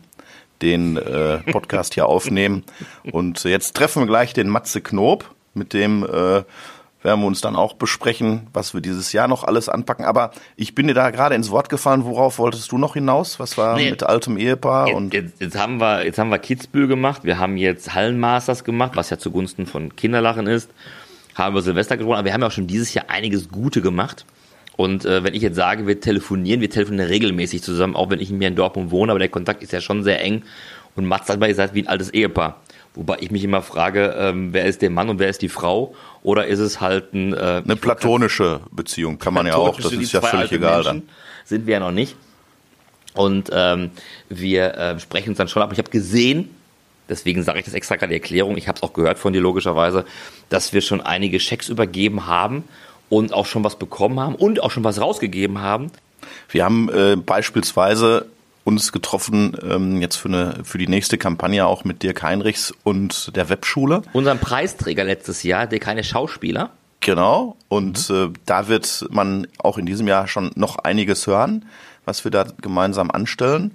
den 0.60 0.96
äh, 0.96 1.38
Podcast 1.50 1.94
hier 1.94 2.06
aufnehmen. 2.06 2.64
Und 3.10 3.44
jetzt 3.44 3.74
treffen 3.74 4.02
wir 4.02 4.06
gleich 4.06 4.32
den 4.32 4.48
Matze 4.48 4.80
Knob, 4.80 5.24
mit 5.54 5.72
dem 5.72 6.04
äh, 6.04 6.42
werden 7.04 7.20
wir 7.20 7.26
uns 7.26 7.40
dann 7.40 7.56
auch 7.56 7.72
besprechen, 7.74 8.46
was 8.52 8.74
wir 8.74 8.80
dieses 8.80 9.12
Jahr 9.12 9.26
noch 9.26 9.42
alles 9.42 9.68
anpacken. 9.68 10.04
Aber 10.04 10.30
ich 10.54 10.74
bin 10.76 10.86
dir 10.86 10.94
da 10.94 11.10
gerade 11.10 11.34
ins 11.34 11.50
Wort 11.50 11.68
gefallen. 11.68 12.04
Worauf 12.04 12.38
wolltest 12.38 12.70
du 12.70 12.78
noch 12.78 12.94
hinaus? 12.94 13.40
Was 13.40 13.58
war 13.58 13.74
Nee. 13.76 13.90
mit 13.90 14.04
altem 14.04 14.36
Ehepaar? 14.38 14.86
Jetzt, 14.86 14.96
Und 14.96 15.14
jetzt, 15.14 15.40
jetzt 15.40 15.58
haben 15.58 15.80
wir, 15.80 16.04
jetzt 16.04 16.18
haben 16.18 16.30
wir 16.30 16.38
Kitzbühel 16.38 16.86
gemacht, 16.86 17.24
wir 17.24 17.38
haben 17.40 17.56
jetzt 17.56 17.94
Hallenmasters 17.94 18.62
gemacht, 18.62 18.92
was 18.94 19.10
ja 19.10 19.18
zugunsten 19.18 19.66
von 19.66 19.96
Kinderlachen 19.96 20.46
ist, 20.46 20.70
haben 21.34 21.54
wir 21.54 21.62
Silvester 21.62 21.96
gewonnen, 21.96 22.18
aber 22.18 22.26
wir 22.26 22.34
haben 22.34 22.42
ja 22.42 22.48
auch 22.48 22.52
schon 22.52 22.66
dieses 22.66 22.92
Jahr 22.94 23.08
einiges 23.08 23.48
Gute 23.48 23.80
gemacht. 23.80 24.24
Und 24.76 25.04
äh, 25.04 25.22
wenn 25.22 25.34
ich 25.34 25.42
jetzt 25.42 25.56
sage, 25.56 25.86
wir 25.86 26.00
telefonieren, 26.00 26.60
wir 26.60 26.70
telefonieren 26.70 27.08
regelmäßig 27.08 27.62
zusammen, 27.62 27.94
auch 27.94 28.10
wenn 28.10 28.20
ich 28.20 28.28
hier 28.28 28.48
in 28.48 28.56
Dortmund 28.56 28.90
wohne, 28.90 29.12
aber 29.12 29.18
der 29.18 29.28
Kontakt 29.28 29.62
ist 29.62 29.72
ja 29.72 29.80
schon 29.80 30.02
sehr 30.02 30.22
eng. 30.22 30.42
Und 30.94 31.06
Mats 31.06 31.28
hat 31.28 31.40
mal 31.40 31.48
gesagt, 31.48 31.74
wie 31.74 31.82
ein 31.82 31.88
altes 31.88 32.10
Ehepaar. 32.10 32.60
Wobei 32.94 33.18
ich 33.20 33.30
mich 33.30 33.42
immer 33.44 33.62
frage, 33.62 34.14
ähm, 34.18 34.52
wer 34.52 34.66
ist 34.66 34.82
der 34.82 34.90
Mann 34.90 35.08
und 35.08 35.18
wer 35.18 35.28
ist 35.28 35.40
die 35.40 35.48
Frau? 35.48 35.94
Oder 36.22 36.46
ist 36.46 36.58
es 36.58 36.80
halt 36.80 37.14
ein... 37.14 37.32
Äh, 37.32 37.62
eine 37.64 37.76
platonische 37.76 38.60
Beziehung 38.70 39.18
kann 39.18 39.32
man 39.32 39.46
ja 39.46 39.56
auch. 39.56 39.80
Das 39.80 39.92
ist 39.92 40.12
ja 40.12 40.20
völlig 40.20 40.52
egal 40.52 40.82
Menschen 40.82 40.84
dann. 40.84 41.02
Sind 41.44 41.66
wir 41.66 41.74
ja 41.74 41.80
noch 41.80 41.90
nicht. 41.90 42.16
Und 43.14 43.50
ähm, 43.52 43.90
wir 44.28 44.74
äh, 44.74 45.00
sprechen 45.00 45.30
uns 45.30 45.38
dann 45.38 45.48
schon 45.48 45.62
ab. 45.62 45.70
Ich 45.72 45.78
habe 45.78 45.90
gesehen, 45.90 46.50
deswegen 47.12 47.42
sage 47.42 47.58
ich 47.58 47.64
das 47.64 47.74
extra 47.74 47.96
gerade 47.96 48.10
die 48.10 48.16
Erklärung, 48.16 48.56
ich 48.56 48.68
habe 48.68 48.76
es 48.76 48.82
auch 48.82 48.92
gehört 48.92 49.18
von 49.18 49.32
dir 49.32 49.40
logischerweise, 49.40 50.04
dass 50.48 50.72
wir 50.72 50.80
schon 50.80 51.00
einige 51.00 51.38
Schecks 51.40 51.68
übergeben 51.68 52.26
haben 52.26 52.64
und 53.08 53.32
auch 53.32 53.46
schon 53.46 53.62
was 53.64 53.76
bekommen 53.76 54.18
haben 54.18 54.34
und 54.34 54.62
auch 54.62 54.70
schon 54.70 54.84
was 54.84 55.00
rausgegeben 55.00 55.60
haben. 55.60 55.90
Wir 56.48 56.64
haben 56.64 56.88
äh, 56.88 57.16
beispielsweise 57.16 58.26
uns 58.64 58.92
getroffen 58.92 59.56
ähm, 59.68 60.00
jetzt 60.00 60.16
für 60.16 60.28
eine 60.28 60.60
für 60.64 60.78
die 60.78 60.86
nächste 60.86 61.18
Kampagne 61.18 61.66
auch 61.66 61.84
mit 61.84 62.02
Dirk 62.02 62.22
Heinrichs 62.22 62.72
und 62.84 63.34
der 63.36 63.48
Webschule. 63.48 64.02
Unseren 64.12 64.38
Preisträger 64.38 65.04
letztes 65.04 65.42
Jahr, 65.42 65.66
der 65.66 65.80
keine 65.80 66.04
Schauspieler, 66.04 66.70
Genau. 67.02 67.56
Und 67.68 68.08
äh, 68.10 68.28
da 68.46 68.68
wird 68.68 69.06
man 69.10 69.48
auch 69.58 69.76
in 69.76 69.86
diesem 69.86 70.06
Jahr 70.06 70.28
schon 70.28 70.52
noch 70.54 70.78
einiges 70.78 71.26
hören, 71.26 71.66
was 72.04 72.24
wir 72.24 72.30
da 72.30 72.46
gemeinsam 72.62 73.10
anstellen. 73.10 73.74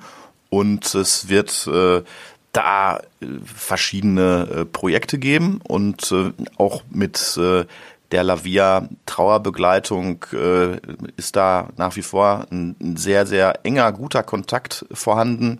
Und 0.50 0.96
es 0.96 1.28
wird 1.28 1.68
äh, 1.68 2.04
da 2.52 2.98
äh, 2.98 3.26
verschiedene 3.44 4.48
äh, 4.50 4.66
Projekte 4.66 5.20
geben 5.20 5.60
und 5.68 6.12
äh, 6.12 6.32
auch 6.58 6.84
mit 6.90 7.40
der 8.12 8.24
Lavia 8.24 8.88
Trauerbegleitung 9.06 10.26
äh, 10.32 10.78
ist 11.18 11.36
da 11.36 11.70
nach 11.78 11.96
wie 11.96 12.02
vor 12.02 12.48
ein, 12.52 12.76
ein 12.82 12.98
sehr, 12.98 13.26
sehr 13.26 13.66
enger, 13.66 13.92
guter 13.92 14.24
Kontakt 14.24 14.86
vorhanden. 14.92 15.60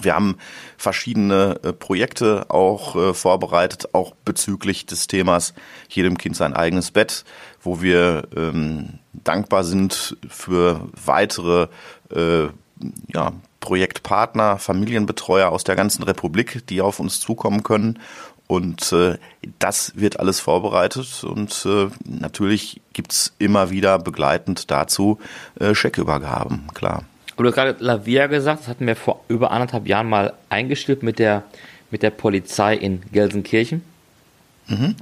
Wir 0.00 0.14
haben 0.14 0.38
verschiedene 0.78 1.60
äh, 1.62 1.72
Projekte 1.72 2.46
auch 2.48 2.96
äh, 2.96 3.12
vorbereitet, 3.12 3.94
auch 3.94 4.14
bezüglich 4.24 4.86
des 4.86 5.06
Themas 5.06 5.52
jedem 5.88 6.16
Kind 6.16 6.36
sein 6.36 6.54
eigenes 6.54 6.90
Bett, 6.90 7.24
wo 7.60 7.82
wir 7.82 8.28
ähm, 8.34 8.98
dankbar 9.12 9.64
sind 9.64 10.16
für 10.28 10.88
weitere 11.04 11.68
ja, 13.12 13.32
Projektpartner, 13.60 14.58
Familienbetreuer 14.58 15.50
aus 15.50 15.64
der 15.64 15.76
ganzen 15.76 16.02
Republik, 16.02 16.66
die 16.68 16.80
auf 16.80 17.00
uns 17.00 17.20
zukommen 17.20 17.62
können. 17.62 17.98
Und 18.46 18.92
äh, 18.92 19.16
das 19.60 19.92
wird 19.94 20.18
alles 20.18 20.40
vorbereitet 20.40 21.22
und 21.22 21.64
äh, 21.66 21.88
natürlich 22.04 22.80
gibt's 22.92 23.32
immer 23.38 23.70
wieder 23.70 23.98
begleitend 24.00 24.70
dazu 24.72 25.20
äh, 25.60 25.74
Scheckübergaben, 25.74 26.66
klar. 26.74 27.04
Du 27.36 27.46
hast 27.46 27.54
gerade 27.54 27.76
Lavia 27.78 28.26
gesagt, 28.26 28.62
das 28.62 28.68
hatten 28.68 28.86
wir 28.86 28.96
vor 28.96 29.24
über 29.28 29.52
anderthalb 29.52 29.86
Jahren 29.86 30.08
mal 30.08 30.34
eingestellt 30.48 31.02
mit 31.02 31.18
der, 31.18 31.44
mit 31.90 32.02
der 32.02 32.10
Polizei 32.10 32.74
in 32.74 33.02
Gelsenkirchen. 33.12 33.82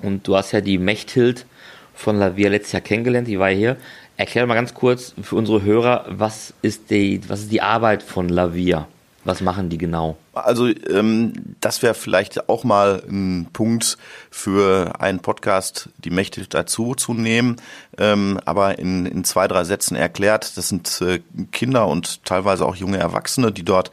Und 0.02 0.26
du 0.26 0.36
hast 0.36 0.52
ja 0.52 0.60
die 0.60 0.78
Mechthild 0.78 1.46
von 1.94 2.16
Lavia 2.16 2.48
letztes 2.48 2.72
Jahr 2.72 2.82
kennengelernt, 2.82 3.28
die 3.28 3.38
war 3.38 3.50
ja 3.50 3.56
hier. 3.56 3.76
Erklär 4.18 4.48
mal 4.48 4.54
ganz 4.56 4.74
kurz 4.74 5.14
für 5.22 5.36
unsere 5.36 5.62
Hörer, 5.62 6.04
was 6.08 6.52
ist 6.60 6.90
die, 6.90 7.20
was 7.28 7.42
ist 7.42 7.52
die 7.52 7.62
Arbeit 7.62 8.02
von 8.02 8.28
Lavia? 8.28 8.88
Was 9.22 9.40
machen 9.42 9.68
die 9.68 9.78
genau? 9.78 10.16
Also 10.32 10.66
ähm, 10.66 11.34
das 11.60 11.82
wäre 11.82 11.94
vielleicht 11.94 12.48
auch 12.48 12.64
mal 12.64 13.00
ein 13.08 13.46
Punkt 13.52 13.96
für 14.28 15.00
einen 15.00 15.20
Podcast, 15.20 15.90
die 15.98 16.10
Mächte 16.10 16.44
dazu 16.48 16.96
zu 16.96 17.14
nehmen, 17.14 17.56
ähm, 17.96 18.40
aber 18.44 18.80
in, 18.80 19.06
in 19.06 19.22
zwei, 19.22 19.46
drei 19.46 19.62
Sätzen 19.62 19.94
erklärt. 19.94 20.56
Das 20.56 20.68
sind 20.68 21.00
äh, 21.00 21.20
Kinder 21.52 21.86
und 21.86 22.24
teilweise 22.24 22.66
auch 22.66 22.74
junge 22.74 22.98
Erwachsene, 22.98 23.52
die 23.52 23.64
dort 23.64 23.92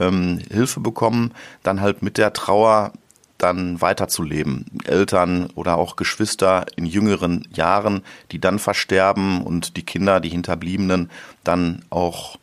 ähm, 0.00 0.40
Hilfe 0.50 0.80
bekommen, 0.80 1.32
dann 1.62 1.82
halt 1.82 2.02
mit 2.02 2.16
der 2.16 2.32
Trauer 2.32 2.92
dann 3.38 3.80
weiterzuleben. 3.80 4.66
Eltern 4.84 5.48
oder 5.54 5.76
auch 5.76 5.96
Geschwister 5.96 6.66
in 6.76 6.86
jüngeren 6.86 7.46
Jahren, 7.52 8.02
die 8.32 8.38
dann 8.38 8.58
versterben 8.58 9.42
und 9.42 9.76
die 9.76 9.84
Kinder, 9.84 10.20
die 10.20 10.30
Hinterbliebenen, 10.30 11.10
dann 11.44 11.84
auch 11.90 12.38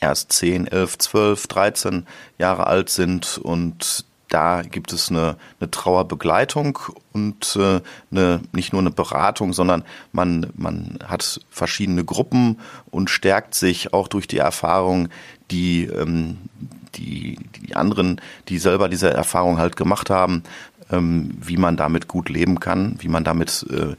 erst 0.00 0.32
10, 0.32 0.66
11, 0.66 0.98
12, 0.98 1.46
13 1.46 2.06
Jahre 2.38 2.66
alt 2.66 2.90
sind 2.90 3.38
und 3.38 4.04
da 4.34 4.62
gibt 4.62 4.92
es 4.92 5.10
eine, 5.10 5.36
eine 5.60 5.70
Trauerbegleitung 5.70 6.80
und 7.12 7.54
äh, 7.54 7.80
eine, 8.10 8.40
nicht 8.50 8.72
nur 8.72 8.82
eine 8.82 8.90
Beratung, 8.90 9.52
sondern 9.52 9.84
man, 10.10 10.50
man 10.56 10.98
hat 11.06 11.40
verschiedene 11.50 12.04
Gruppen 12.04 12.58
und 12.90 13.10
stärkt 13.10 13.54
sich 13.54 13.94
auch 13.94 14.08
durch 14.08 14.26
die 14.26 14.38
Erfahrung, 14.38 15.08
die, 15.52 15.84
ähm, 15.84 16.38
die, 16.96 17.38
die 17.60 17.76
anderen, 17.76 18.20
die 18.48 18.58
selber 18.58 18.88
diese 18.88 19.08
Erfahrung 19.08 19.58
halt 19.58 19.76
gemacht 19.76 20.10
haben, 20.10 20.42
ähm, 20.90 21.30
wie 21.40 21.56
man 21.56 21.76
damit 21.76 22.08
gut 22.08 22.28
leben 22.28 22.58
kann, 22.58 22.96
wie 22.98 23.08
man 23.08 23.22
damit 23.22 23.64
äh, 23.70 23.94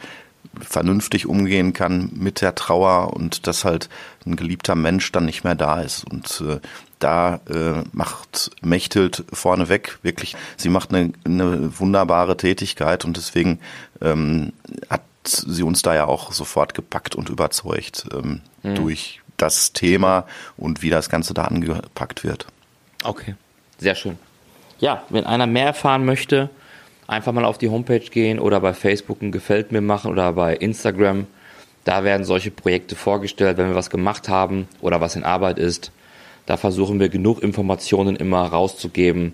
vernünftig 0.60 1.28
umgehen 1.28 1.72
kann 1.72 2.10
mit 2.14 2.42
der 2.42 2.56
Trauer 2.56 3.14
und 3.14 3.48
dass 3.48 3.64
halt 3.64 3.88
ein 4.26 4.36
geliebter 4.36 4.76
Mensch 4.76 5.12
dann 5.14 5.26
nicht 5.26 5.46
mehr 5.46 5.56
da 5.56 5.82
ist. 5.82 6.04
Und 6.04 6.44
äh, 6.46 6.60
da 7.00 7.42
äh, 7.50 7.84
macht 7.92 8.52
Mechthild 8.62 9.26
vorneweg 9.32 10.00
wirklich, 10.02 10.36
sie 10.58 10.70
macht 10.70 10.94
eine, 10.94 11.14
eine 11.26 11.80
wunderbare 11.80 12.38
Tätigkeit 12.38 13.06
und 13.06 13.18
deswegen 13.18 13.60
ähm, 14.02 14.54
hat 14.90 15.02
sie 15.24 15.64
uns 15.64 15.82
da 15.82 15.96
ja 15.96 16.06
auch 16.06 16.32
sofort 16.32 16.74
gepackt 16.74 17.16
und 17.16 17.30
überzeugt 17.30 18.06
ähm, 18.14 18.42
durch 18.64 19.22
das 19.38 19.74
Thema 19.74 20.26
und 20.58 20.82
wie 20.82 20.90
das 20.90 21.10
Ganze 21.10 21.34
da 21.34 21.46
angepackt 21.46 22.24
wird. 22.24 22.48
Okay, 23.04 23.36
sehr 23.78 23.96
schön. 23.96 24.18
Ja, 24.80 25.04
wenn 25.10 25.26
einer 25.26 25.48
mehr 25.48 25.68
erfahren 25.68 26.06
möchte, 26.06 26.50
einfach 27.08 27.32
mal 27.32 27.46
auf 27.46 27.58
die 27.58 27.70
Homepage 27.70 28.00
gehen 28.00 28.40
oder 28.40 28.60
bei 28.60 28.74
Facebook 28.74 29.22
ein 29.22 29.32
Gefällt 29.32 29.72
mir 29.72 29.82
machen 29.82 30.12
oder 30.12 30.34
bei 30.34 30.56
Instagram. 30.56 31.28
Da 31.84 32.04
werden 32.04 32.26
solche 32.26 32.52
Projekte 32.52 32.96
vorgestellt, 32.96 33.58
wenn 33.58 33.68
wir 33.68 33.76
was 33.76 33.90
gemacht 33.90 34.28
haben 34.28 34.68
oder 34.82 35.02
was 35.02 35.16
in 35.16 35.24
Arbeit 35.24 35.60
ist. 35.60 35.92
Da 36.46 36.58
versuchen 36.58 37.00
wir 37.00 37.10
genug 37.10 37.42
Informationen 37.42 38.16
immer 38.16 38.46
rauszugeben. 38.46 39.34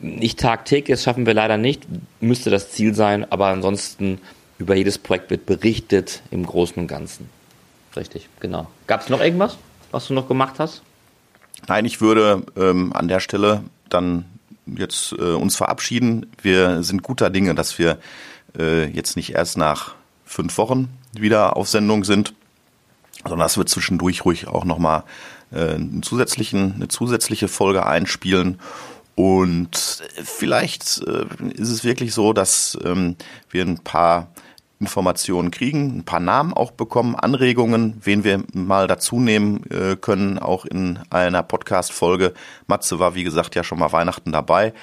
Nicht 0.00 0.40
tagtäglich, 0.40 0.96
das 0.96 1.04
schaffen 1.04 1.24
wir 1.24 1.34
leider 1.34 1.56
nicht, 1.56 1.86
müsste 2.20 2.50
das 2.50 2.70
Ziel 2.70 2.94
sein, 2.94 3.30
aber 3.30 3.46
ansonsten 3.46 4.20
über 4.58 4.74
jedes 4.74 4.98
Projekt 4.98 5.30
wird 5.30 5.46
berichtet 5.46 6.22
im 6.30 6.44
Großen 6.44 6.76
und 6.80 6.86
Ganzen. 6.88 7.28
Richtig, 7.96 8.28
genau. 8.40 8.66
Gab 8.86 9.02
es 9.02 9.08
noch 9.08 9.20
irgendwas, 9.20 9.56
was 9.90 10.06
du 10.06 10.14
noch 10.14 10.28
gemacht 10.28 10.56
hast? 10.58 10.82
Nein, 11.66 11.84
ich 11.84 12.00
würde 12.00 12.42
ähm, 12.56 12.92
an 12.92 13.08
der 13.08 13.20
Stelle 13.20 13.62
dann 13.88 14.26
jetzt 14.66 15.12
äh, 15.12 15.32
uns 15.32 15.56
verabschieden. 15.56 16.26
Wir 16.42 16.82
sind 16.82 17.02
guter 17.02 17.30
Dinge, 17.30 17.54
dass 17.54 17.78
wir 17.78 17.98
äh, 18.58 18.86
jetzt 18.86 19.16
nicht 19.16 19.34
erst 19.34 19.56
nach 19.56 19.94
fünf 20.24 20.58
Wochen 20.58 20.88
wieder 21.12 21.56
auf 21.56 21.68
Sendung 21.68 22.04
sind, 22.04 22.34
sondern 23.28 23.44
dass 23.44 23.56
wir 23.56 23.66
zwischendurch 23.66 24.24
ruhig 24.24 24.48
auch 24.48 24.64
nochmal 24.64 25.04
äh, 25.52 25.74
einen 25.74 26.02
zusätzlichen, 26.02 26.74
eine 26.74 26.88
zusätzliche 26.88 27.48
Folge 27.48 27.86
einspielen. 27.86 28.58
Und 29.14 30.02
vielleicht 30.22 31.02
äh, 31.06 31.24
ist 31.54 31.70
es 31.70 31.84
wirklich 31.84 32.12
so, 32.12 32.32
dass 32.32 32.78
ähm, 32.84 33.16
wir 33.50 33.64
ein 33.64 33.78
paar 33.78 34.28
Informationen 34.78 35.50
kriegen, 35.50 35.98
ein 35.98 36.04
paar 36.04 36.20
Namen 36.20 36.52
auch 36.52 36.70
bekommen, 36.70 37.16
Anregungen, 37.16 37.98
wen 38.04 38.24
wir 38.24 38.44
mal 38.52 38.86
dazu 38.86 39.18
nehmen 39.18 39.64
äh, 39.70 39.96
können, 39.96 40.38
auch 40.38 40.66
in 40.66 40.98
einer 41.08 41.42
Podcast-Folge. 41.42 42.34
Matze 42.66 42.98
war, 42.98 43.14
wie 43.14 43.24
gesagt, 43.24 43.54
ja 43.54 43.64
schon 43.64 43.78
mal 43.78 43.92
Weihnachten 43.92 44.32
dabei. 44.32 44.74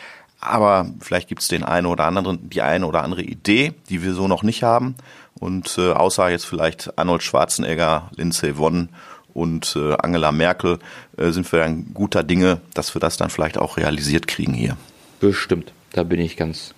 Aber 0.44 0.88
vielleicht 1.00 1.28
gibt 1.28 1.42
es 1.42 1.48
den 1.48 1.64
einen 1.64 1.88
oder 1.88 2.06
anderen, 2.06 2.50
die 2.50 2.62
eine 2.62 2.86
oder 2.86 3.04
andere 3.04 3.22
Idee, 3.22 3.74
die 3.90 4.04
wir 4.04 4.14
so 4.14 4.28
noch 4.28 4.44
nicht 4.44 4.64
haben. 4.64 4.96
Und 5.40 5.78
äh, 5.78 5.92
außer 5.92 6.30
jetzt 6.30 6.46
vielleicht 6.46 6.98
Arnold 6.98 7.24
Schwarzenegger, 7.24 8.10
Lindsay 8.16 8.58
Vonn 8.58 8.90
und 9.34 9.76
äh, 9.76 9.96
Angela 9.96 10.32
Merkel 10.32 10.80
äh, 11.18 11.32
sind 11.32 11.52
wir 11.52 11.60
dann 11.60 11.94
guter 11.94 12.24
Dinge, 12.24 12.62
dass 12.74 12.96
wir 12.96 13.00
das 13.00 13.18
dann 13.18 13.30
vielleicht 13.30 13.58
auch 13.58 13.78
realisiert 13.78 14.28
kriegen 14.28 14.54
hier. 14.54 14.78
Bestimmt. 15.20 15.74
Da 15.94 16.04
bin 16.04 16.20
ich 16.20 16.38
ganz, 16.38 16.74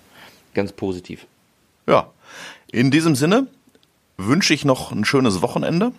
ganz 0.54 0.72
positiv. 0.72 1.26
Ja, 1.88 2.08
in 2.72 2.92
diesem 2.92 3.16
Sinne 3.16 3.48
wünsche 4.18 4.54
ich 4.54 4.66
noch 4.66 4.92
ein 4.92 5.06
schönes 5.06 5.42
Wochenende. 5.42 5.92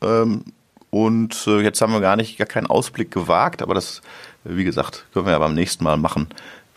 Ähm, 0.00 0.44
und 0.90 1.46
äh, 1.46 1.60
jetzt 1.60 1.80
haben 1.80 1.92
wir 1.92 2.00
gar 2.00 2.16
nicht, 2.16 2.38
gar 2.38 2.46
keinen 2.46 2.66
Ausblick 2.66 3.10
gewagt, 3.10 3.60
aber 3.60 3.74
das, 3.74 4.00
wie 4.44 4.64
gesagt, 4.64 5.06
können 5.12 5.26
wir 5.26 5.32
ja 5.32 5.38
beim 5.38 5.54
nächsten 5.54 5.84
Mal 5.84 5.98
machen, 5.98 6.28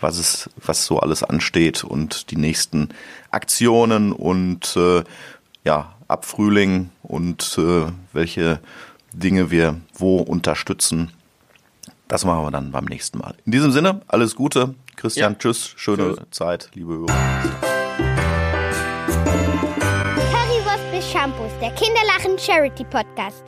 was 0.02 0.18
es, 0.18 0.50
was 0.58 0.86
so 0.86 1.00
alles 1.00 1.24
ansteht 1.24 1.84
und 1.84 2.32
die 2.32 2.38
nächsten 2.38 2.90
Aktionen 3.30 4.12
und 4.12 4.76
äh, 4.76 5.04
ja, 5.64 5.94
ab 6.08 6.26
Frühling 6.26 6.90
und 7.04 7.58
äh, 7.58 7.86
welche 8.14 8.60
Dinge 9.14 9.52
wir 9.52 9.80
wo 9.94 10.18
unterstützen. 10.18 11.12
Das 12.08 12.26
machen 12.26 12.44
wir 12.44 12.52
dann 12.52 12.72
beim 12.72 12.86
nächsten 12.86 13.20
Mal. 13.20 13.36
In 13.46 13.52
diesem 13.54 13.72
Sinne, 13.72 14.02
alles 14.08 14.36
Gute. 14.36 14.76
Christian, 14.98 15.34
ja. 15.34 15.40
tschüss. 15.40 15.74
Schöne 15.78 16.16
tschüss. 16.16 16.28
Zeit, 16.32 16.70
liebe 16.74 16.94
Hörer. 16.94 17.82
Shampoos, 21.12 21.52
der 21.60 21.72
Kinderlachen 21.72 22.40
Charity 22.40 22.86
Podcast. 22.86 23.44